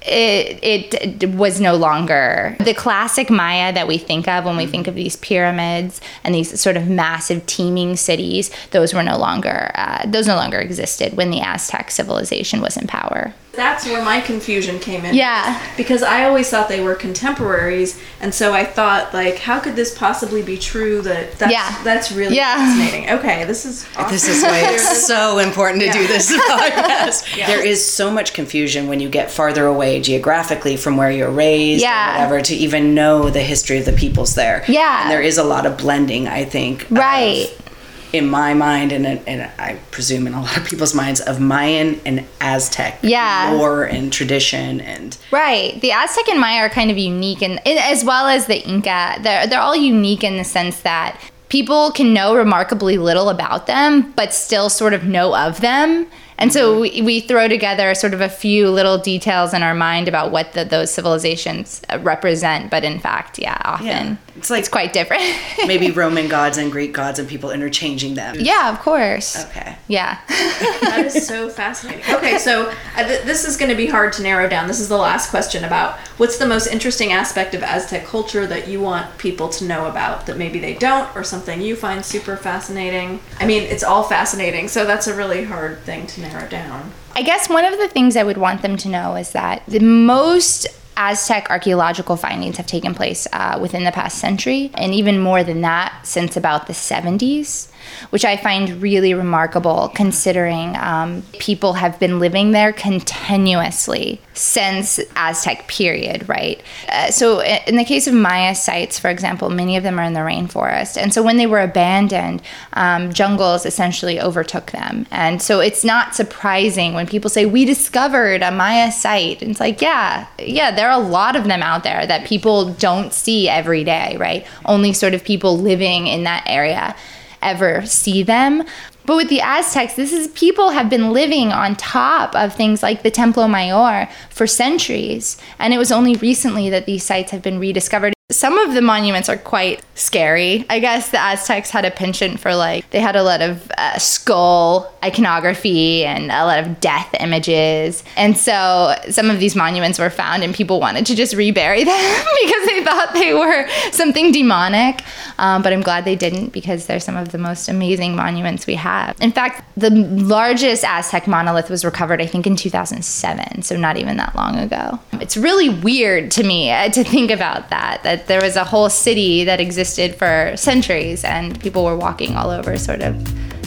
it, 0.03 0.59
it, 0.63 1.23
it, 1.23 1.31
was 1.31 1.61
no 1.61 1.77
longer 1.77 2.57
the 2.61 2.75
classic 2.75 3.31
Maya 3.31 3.73
that 3.73 3.87
we 3.87 3.99
think 3.99 4.27
of 4.29 4.45
when 4.45 4.57
we 4.57 4.67
think 4.67 4.89
of 4.89 4.95
these 4.95 5.17
pyramids 5.17 6.01
and 6.25 6.35
these 6.35 6.59
sort 6.59 6.77
of 6.77 6.89
massive 6.89 7.45
teeming 7.47 7.97
cities. 7.97 8.51
Those 8.71 8.95
were 8.95 9.03
no 9.03 9.19
longer 9.19 9.71
uh, 9.75 10.07
those 10.07 10.27
no 10.27 10.37
longer 10.37 10.59
existed 10.59 11.17
when 11.17 11.31
the 11.31 11.41
Aztec 11.41 11.91
civilization 11.91 12.61
was 12.61 12.77
in 12.77 12.87
power. 12.87 13.35
That's 13.53 13.85
where 13.85 14.03
my 14.05 14.21
confusion 14.21 14.79
came 14.79 15.05
in. 15.05 15.15
Yeah. 15.15 15.61
Because 15.77 16.05
I 16.05 16.25
always 16.25 16.49
thought 16.49 16.69
they 16.69 16.83
were 16.83 16.95
contemporaries, 16.95 18.01
and 18.21 18.33
so 18.33 18.53
I 18.53 18.65
thought 18.65 19.13
like, 19.13 19.39
how 19.39 19.59
could 19.59 19.75
this 19.75 19.97
possibly 19.97 20.43
be 20.43 20.57
true? 20.57 21.03
That 21.03 21.33
that's, 21.33 21.53
yeah. 21.53 21.83
that's 21.83 22.13
really 22.13 22.37
yeah. 22.37 22.57
fascinating. 22.57 23.11
Okay, 23.11 23.45
this 23.45 23.67
is 23.67 23.87
awesome. 23.97 24.13
this 24.13 24.29
is 24.29 24.43
why 24.45 24.61
it's 24.73 25.07
so 25.07 25.39
important 25.39 25.81
to 25.81 25.87
yeah. 25.87 25.93
do 25.93 26.07
this 26.07 26.31
podcast. 26.31 27.37
yeah. 27.37 27.49
There 27.49 27.60
is 27.61 27.85
so 27.85 28.11
much 28.11 28.33
confusion 28.33 28.89
when 28.89 29.01
you 29.01 29.09
get 29.09 29.31
farther 29.31 29.67
away 29.67 30.01
geographically 30.01 30.77
from 30.77 30.97
where 30.97 31.11
you're 31.11 31.31
raised, 31.31 31.83
yeah. 31.83 32.11
or 32.11 32.13
whatever, 32.15 32.41
to 32.43 32.55
even 32.55 32.95
know 32.95 33.31
the 33.31 33.43
history 33.43 33.79
of 33.79 33.85
the 33.85 33.93
peoples 33.93 34.35
there. 34.35 34.65
Yeah, 34.69 35.03
and 35.03 35.11
there 35.11 35.23
is 35.23 35.39
a 35.39 35.45
lot 35.45 35.67
of 35.67 35.79
blending. 35.79 36.29
I 36.29 36.45
think. 36.45 36.87
Right. 36.91 37.47
Of, 37.51 37.71
in 38.13 38.29
my 38.29 38.55
mind 38.55 38.93
and, 38.93 39.07
and 39.07 39.51
I 39.59 39.79
presume 39.91 40.27
in 40.27 40.35
a 40.35 40.43
lot 40.43 40.57
of 40.57 40.65
people's 40.65 40.95
minds 40.95 41.21
of 41.21 41.41
Mayan 41.41 42.01
and 42.05 42.27
Aztec 42.41 42.99
yeah. 43.03 43.53
lore 43.55 43.85
and 43.85 44.13
tradition 44.13 44.81
and 44.81 45.17
right 45.31 45.81
the 45.81 45.93
Aztec 45.93 46.29
and 46.29 46.41
Maya 46.41 46.63
are 46.63 46.69
kind 46.69 46.91
of 46.91 46.99
unique 46.99 47.43
and 47.43 47.61
as 47.67 48.05
well 48.05 48.27
as 48.27 48.47
the 48.47 48.67
Inca 48.67 49.17
they're, 49.21 49.47
they're 49.47 49.61
all 49.61 49.77
unique 49.77 50.25
in 50.25 50.37
the 50.37 50.45
sense 50.45 50.81
that 50.83 51.21
people 51.49 51.93
can 51.93 52.13
know 52.13 52.35
remarkably 52.35 52.99
little 52.99 53.29
about 53.29 53.67
them 53.67 54.13
but 54.13 54.35
still 54.35 54.69
sort 54.69 54.93
of 54.93 55.05
know 55.05 55.37
of 55.37 55.61
them 55.61 56.07
and 56.41 56.53
so 56.53 56.81
we, 56.81 57.03
we 57.03 57.21
throw 57.21 57.49
together 57.49 57.95
sort 57.95 58.15
of 58.15 58.21
a 58.21 58.29
few 58.29 58.71
little 58.71 58.99
details 58.99 59.53
in 59.53 59.63
our 59.63 59.75
mind 59.75 60.09
about 60.09 60.31
what 60.33 60.53
the, 60.55 60.65
those 60.65 60.93
civilizations 60.93 61.83
uh, 61.91 61.99
represent, 62.01 62.71
but 62.71 62.83
in 62.83 62.99
fact, 62.99 63.39
yeah, 63.39 63.61
often 63.65 63.87
yeah. 63.87 64.17
It's 64.37 64.51
like 64.51 64.61
it's 64.61 64.69
quite 64.69 64.93
different. 64.93 65.23
maybe 65.67 65.91
Roman 65.91 66.29
gods 66.29 66.57
and 66.57 66.71
Greek 66.71 66.93
gods 66.93 67.19
and 67.19 67.29
people 67.29 67.51
interchanging 67.51 68.15
them. 68.15 68.37
Yeah, 68.39 68.73
of 68.73 68.79
course. 68.81 69.45
Okay. 69.47 69.77
Yeah. 69.89 70.19
that 70.29 71.05
is 71.07 71.27
so 71.27 71.49
fascinating. 71.49 72.05
Okay, 72.15 72.39
so 72.39 72.73
uh, 72.97 73.05
th- 73.05 73.23
this 73.25 73.45
is 73.45 73.57
going 73.57 73.71
to 73.71 73.77
be 73.77 73.87
hard 73.87 74.13
to 74.15 74.23
narrow 74.23 74.49
down. 74.49 74.69
This 74.69 74.81
is 74.81 74.89
the 74.89 74.97
last 74.97 75.31
question 75.31 75.65
about 75.65 75.99
what's 76.17 76.39
the 76.39 76.47
most 76.47 76.67
interesting 76.69 77.13
aspect 77.13 77.55
of 77.55 77.63
Aztec 77.63 78.07
culture 78.07 78.47
that 78.47 78.69
you 78.69 78.81
want 78.81 79.19
people 79.19 79.49
to 79.51 79.65
know 79.65 79.87
about 79.87 80.27
that 80.27 80.37
maybe 80.37 80.59
they 80.59 80.75
don't, 80.75 81.15
or 81.17 81.25
something 81.25 81.61
you 81.61 81.77
find 81.77 82.05
super 82.05 82.37
fascinating. 82.37 83.21
I 83.39 83.47
mean, 83.47 83.63
it's 83.63 83.83
all 83.83 84.05
fascinating, 84.05 84.69
so 84.69 84.85
that's 84.85 85.07
a 85.07 85.15
really 85.15 85.45
hard 85.45 85.81
thing 85.81 86.07
to 86.09 86.21
narrow 86.21 86.49
down. 86.49 86.93
I 87.15 87.23
guess 87.23 87.49
one 87.49 87.65
of 87.65 87.79
the 87.79 87.89
things 87.89 88.17
I 88.17 88.23
would 88.23 88.39
want 88.39 88.63
them 88.63 88.77
to 88.79 88.89
know 88.89 89.17
is 89.17 89.33
that 89.33 89.63
the 89.67 89.81
most 89.81 90.67
Aztec 91.03 91.49
archaeological 91.49 92.15
findings 92.15 92.59
have 92.59 92.67
taken 92.67 92.95
place 92.95 93.27
uh, 93.33 93.59
within 93.59 93.85
the 93.85 93.91
past 93.91 94.19
century, 94.19 94.71
and 94.75 94.93
even 94.93 95.19
more 95.19 95.43
than 95.43 95.63
that 95.63 95.99
since 96.07 96.37
about 96.37 96.67
the 96.67 96.75
70s 96.75 97.71
which 98.11 98.25
I 98.25 98.37
find 98.37 98.81
really 98.83 99.15
remarkable 99.15 99.91
considering 99.95 100.77
um, 100.77 101.23
people 101.39 101.75
have 101.75 101.99
been 101.99 102.19
living 102.19 102.53
there 102.53 102.73
continuously 102.73 104.21
since 104.35 105.01
Aztec 105.17 105.69
period, 105.69 106.29
right? 106.29 106.63
Uh, 106.89 107.11
so 107.11 107.43
in 107.43 107.77
the 107.77 107.85
case 107.85 108.07
of 108.07 108.15
Maya 108.15 108.55
sites, 108.55 108.99
for 108.99 109.11
example, 109.11 109.51
many 109.51 109.77
of 109.77 109.83
them 109.83 109.99
are 109.99 110.05
in 110.05 110.15
the 110.15 110.21
rainforest, 110.21 110.97
and 110.97 111.13
so 111.13 111.23
when 111.23 111.37
they 111.37 111.47
were 111.47 111.61
abandoned, 111.61 112.43
um, 112.75 113.13
jungles 113.13 113.67
essentially 113.67 114.21
overtook 114.21 114.71
them, 114.71 115.07
and 115.11 115.43
so 115.43 115.61
it's 115.61 115.85
not 115.85 116.15
surprising 116.15 116.95
when 116.95 117.07
people 117.07 117.31
say 117.31 117.45
we 117.47 117.65
discovered 117.65 118.43
a 118.43 118.51
Maya 118.51 118.91
site. 118.91 119.43
And 119.43 119.51
it's 119.51 119.61
like, 119.61 119.81
yeah, 119.81 120.27
yeah, 120.39 120.71
there 120.71 120.91
are 120.91 121.01
a 121.01 121.05
lot 121.05 121.37
of 121.37 121.45
them 121.45 121.63
out 121.63 121.85
there 121.85 122.07
that 122.07 122.27
people 122.27 122.73
don't 122.75 123.13
see 123.13 123.49
every 123.49 123.85
day, 123.85 124.17
right? 124.19 124.47
Only 124.65 124.93
sort 124.93 125.15
of 125.15 125.25
people 125.25 125.59
living 125.59 126.07
in 126.07 126.25
that 126.25 126.45
area 126.47 126.95
ever 127.43 127.85
see 127.87 128.23
them. 128.23 128.65
But 129.07 129.17
with 129.17 129.29
the 129.29 129.41
Aztecs, 129.41 129.95
this 129.95 130.13
is 130.13 130.29
people 130.29 130.71
have 130.71 130.89
been 130.89 131.13
living 131.13 131.53
on 131.53 131.75
top 131.75 132.35
of 132.35 132.55
things 132.55 132.83
like 132.83 133.03
the 133.03 133.11
Templo 133.11 133.49
Mayor 133.49 134.09
for 134.29 134.47
centuries. 134.47 135.37
And 135.59 135.75
it 135.75 135.79
was 135.79 135.91
only 135.91 136.17
recently 136.17 136.71
that 136.71 136.87
these 136.87 137.03
sites 137.03 137.33
have 137.33 137.43
been 137.43 137.59
rediscovered. 137.59 138.13
Some 138.31 138.59
of 138.59 138.75
the 138.75 138.83
monuments 138.83 139.29
are 139.29 139.37
quite 139.37 139.83
scary. 139.95 140.65
I 140.71 140.81
guess 140.81 141.11
the 141.11 141.19
Aztecs 141.19 141.71
had 141.71 141.85
a 141.85 141.91
penchant 141.91 142.41
for 142.41 142.55
like, 142.55 142.89
they 142.91 143.01
had 143.01 143.17
a 143.17 143.23
lot 143.23 143.43
of 143.43 143.71
uh, 143.77 143.99
skull 143.99 144.93
iconography 145.05 146.05
and 146.05 146.31
a 146.31 146.45
lot 146.45 146.59
of 146.59 146.81
death 146.81 147.15
images. 147.21 148.03
And 148.17 148.37
so 148.37 148.95
some 149.11 149.31
of 149.31 149.41
these 149.41 149.55
monuments 149.55 149.99
were 149.99 150.11
found 150.11 150.43
and 150.43 150.55
people 150.55 150.81
wanted 150.81 151.07
to 151.07 151.15
just 151.15 151.35
rebury 151.35 151.85
them 151.85 152.25
because 152.43 152.67
they 152.67 152.85
thought 152.85 153.11
they 153.15 153.35
were 153.35 153.69
something 153.93 154.33
demonic. 154.33 155.03
Um, 155.39 155.63
but 155.63 155.73
I'm 155.73 155.83
glad 155.83 156.05
they 156.05 156.17
didn't 156.17 156.51
because 156.51 156.87
they're 156.87 157.01
some 157.01 157.17
of 157.17 157.33
the 157.33 157.39
most 157.39 157.69
amazing 157.69 158.15
monuments 158.15 158.67
we 158.67 158.75
have. 158.75 159.21
In 159.21 159.33
fact, 159.33 159.65
the 159.77 159.91
largest 159.91 160.85
Aztec 160.85 161.27
monolith 161.27 161.71
was 161.71 161.85
recovered, 161.85 162.21
I 162.21 162.27
think, 162.27 162.47
in 162.47 162.57
2007. 162.57 163.63
So 163.63 163.77
not 163.77 163.97
even 163.97 164.17
that 164.19 164.35
long 164.35 164.57
ago. 164.57 164.99
It's 165.13 165.37
really 165.37 165.69
weird 165.69 166.31
to 166.33 166.43
me 166.43 166.71
uh, 166.71 166.91
to 166.91 167.05
think 167.05 167.31
about 167.31 167.71
that, 167.71 168.03
that 168.03 168.20
there 168.27 168.41
was 168.41 168.57
a 168.57 168.65
whole 168.65 168.91
city 168.91 169.45
that 169.45 169.61
existed 169.61 170.15
for 170.15 170.53
centuries 170.57 171.25
and 171.25 171.61
people 171.61 171.85
were 171.85 171.97
walking 171.97 172.37
all 172.37 172.51
over 172.51 172.77
sort 172.79 173.03
of 173.03 173.15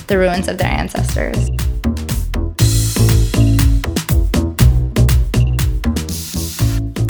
the 0.07 0.17
ruins 0.17 0.47
of 0.47 0.57
their 0.57 0.71
ancestors. 0.71 1.49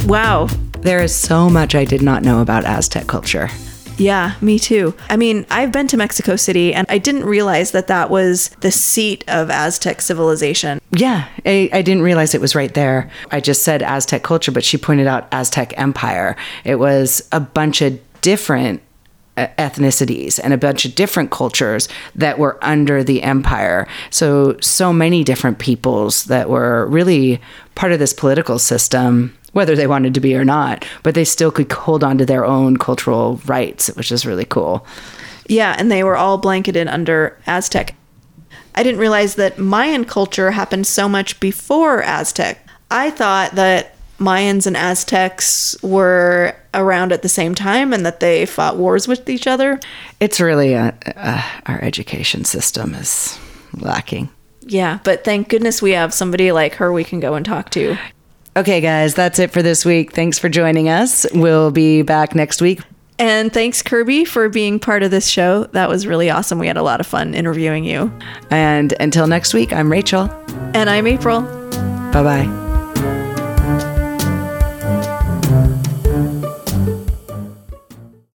Wow. 0.06 0.48
There 0.82 1.02
is 1.02 1.16
so 1.16 1.50
much 1.50 1.76
I 1.76 1.86
did 1.86 2.02
not 2.02 2.24
know 2.24 2.42
about 2.42 2.66
Aztec 2.66 3.08
culture. 3.08 3.50
Yeah, 3.98 4.36
me 4.42 4.60
too. 4.60 4.94
I 5.10 5.18
mean, 5.18 5.46
I've 5.50 5.72
been 5.72 5.88
to 5.88 5.98
Mexico 5.98 6.36
City 6.36 6.74
and 6.74 6.86
I 6.90 6.98
didn't 6.98 7.26
realize 7.26 7.72
that 7.72 7.88
that 7.88 8.10
was 8.10 8.50
the 8.62 8.72
seat 8.72 9.24
of 9.28 9.50
Aztec 9.50 10.02
civilization. 10.02 10.82
Yeah, 10.92 11.28
I, 11.46 11.70
I, 11.72 11.82
didn't 11.82 12.04
realize 12.04 12.34
it 12.34 12.42
was 12.42 12.56
right 12.56 12.74
there. 12.74 13.10
I 13.32 13.40
just 13.40 13.64
said 13.64 13.82
Aztec 13.82 14.24
culture, 14.24 14.52
but 14.52 14.64
she 14.64 14.78
pointed 14.78 15.08
out 15.08 15.28
Aztec 15.32 15.74
empire. 15.78 16.36
It 16.64 16.76
was 16.76 17.28
a 17.32 17.40
bunch 17.40 17.82
of 17.82 18.00
different 18.22 18.82
uh, 19.36 19.48
ethnicities 19.58 20.40
and 20.44 20.54
a 20.54 20.58
bunch 20.58 20.86
of 20.86 20.94
different 20.94 21.32
cultures 21.32 21.90
that 22.14 22.38
were 22.38 22.64
under 22.64 23.04
the 23.04 23.24
empire. 23.24 23.88
So, 24.12 24.60
so 24.60 24.94
many 24.94 25.24
different 25.24 25.58
peoples 25.58 26.26
that 26.26 26.50
were 26.50 26.86
really 26.88 27.42
part 27.74 27.92
of 27.92 28.00
this 28.00 28.14
political 28.14 28.60
system, 28.60 29.36
whether 29.54 29.76
they 29.76 29.88
wanted 29.88 30.14
to 30.14 30.20
be 30.20 30.36
or 30.36 30.46
not, 30.46 30.86
but 31.02 31.16
they 31.16 31.24
still 31.26 31.52
could 31.52 31.72
hold 31.72 32.04
on 32.04 32.18
to 32.18 32.26
their 32.26 32.46
own 32.46 32.78
cultural 32.78 33.40
rights, 33.46 33.88
which 33.96 34.12
is 34.12 34.26
really 34.26 34.46
cool. 34.46 34.86
Yeah, 35.48 35.76
and 35.78 35.92
they 35.92 36.04
were 36.04 36.18
all 36.18 36.38
blanketed 36.38 36.88
under 36.88 37.38
Aztec. 37.48 37.96
I 38.76 38.84
didn't 38.84 39.00
realize 39.00 39.36
that 39.36 39.60
Mayan 39.60 40.06
culture 40.06 40.52
happened 40.52 40.88
so 40.88 41.08
much 41.08 41.40
before 41.40 42.02
Aztec. 42.02 42.60
I 42.90 43.12
thought 43.12 43.52
that 43.56 43.96
Mayans 44.20 44.66
and 44.66 44.78
Aztecs 44.78 45.76
were 45.84 46.56
around 46.74 47.12
at 47.12 47.22
the 47.22 47.30
same 47.30 47.54
time 47.54 47.94
and 47.94 48.06
that 48.06 48.20
they 48.20 48.46
fought 48.46 48.78
wars 48.78 49.08
with 49.08 49.30
each 49.30 49.48
other. 49.48 49.80
It's 50.20 50.40
really 50.40 50.74
a, 50.74 50.96
a, 51.06 51.44
our 51.66 51.82
education 51.82 52.46
system 52.46 52.94
is 52.96 53.38
lacking. 53.74 54.30
Yeah, 54.62 55.00
but 55.04 55.24
thank 55.24 55.50
goodness 55.50 55.82
we 55.82 55.92
have 55.92 56.14
somebody 56.14 56.52
like 56.52 56.76
her 56.76 56.92
we 56.94 57.04
can 57.04 57.20
go 57.20 57.34
and 57.34 57.46
talk 57.46 57.70
to. 57.72 57.98
Okay, 58.56 58.82
guys, 58.82 59.16
that's 59.16 59.40
it 59.40 59.52
for 59.52 59.64
this 59.64 59.84
week. 59.84 60.14
Thanks 60.14 60.38
for 60.38 60.48
joining 60.48 60.88
us. 60.90 61.26
We'll 61.34 61.72
be 61.72 62.04
back 62.04 62.36
next 62.36 62.62
week. 62.62 62.82
And 63.20 63.54
thanks, 63.54 63.82
Kirby, 63.82 64.26
for 64.26 64.50
being 64.50 64.80
part 64.80 65.04
of 65.04 65.12
this 65.12 65.28
show. 65.28 65.66
That 65.66 65.90
was 65.90 66.06
really 66.06 66.30
awesome. 66.30 66.60
We 66.60 66.68
had 66.68 66.78
a 66.78 66.84
lot 66.84 67.00
of 67.00 67.08
fun 67.08 67.34
interviewing 67.34 67.84
you. 67.84 68.12
And 68.50 68.94
until 69.00 69.28
next 69.28 69.54
week, 69.54 69.72
I'm 69.72 69.92
Rachel. 69.92 70.30
And 70.74 70.90
I'm 70.90 71.08
April. 71.08 71.42
Bye 72.12 72.24
bye. 72.24 72.73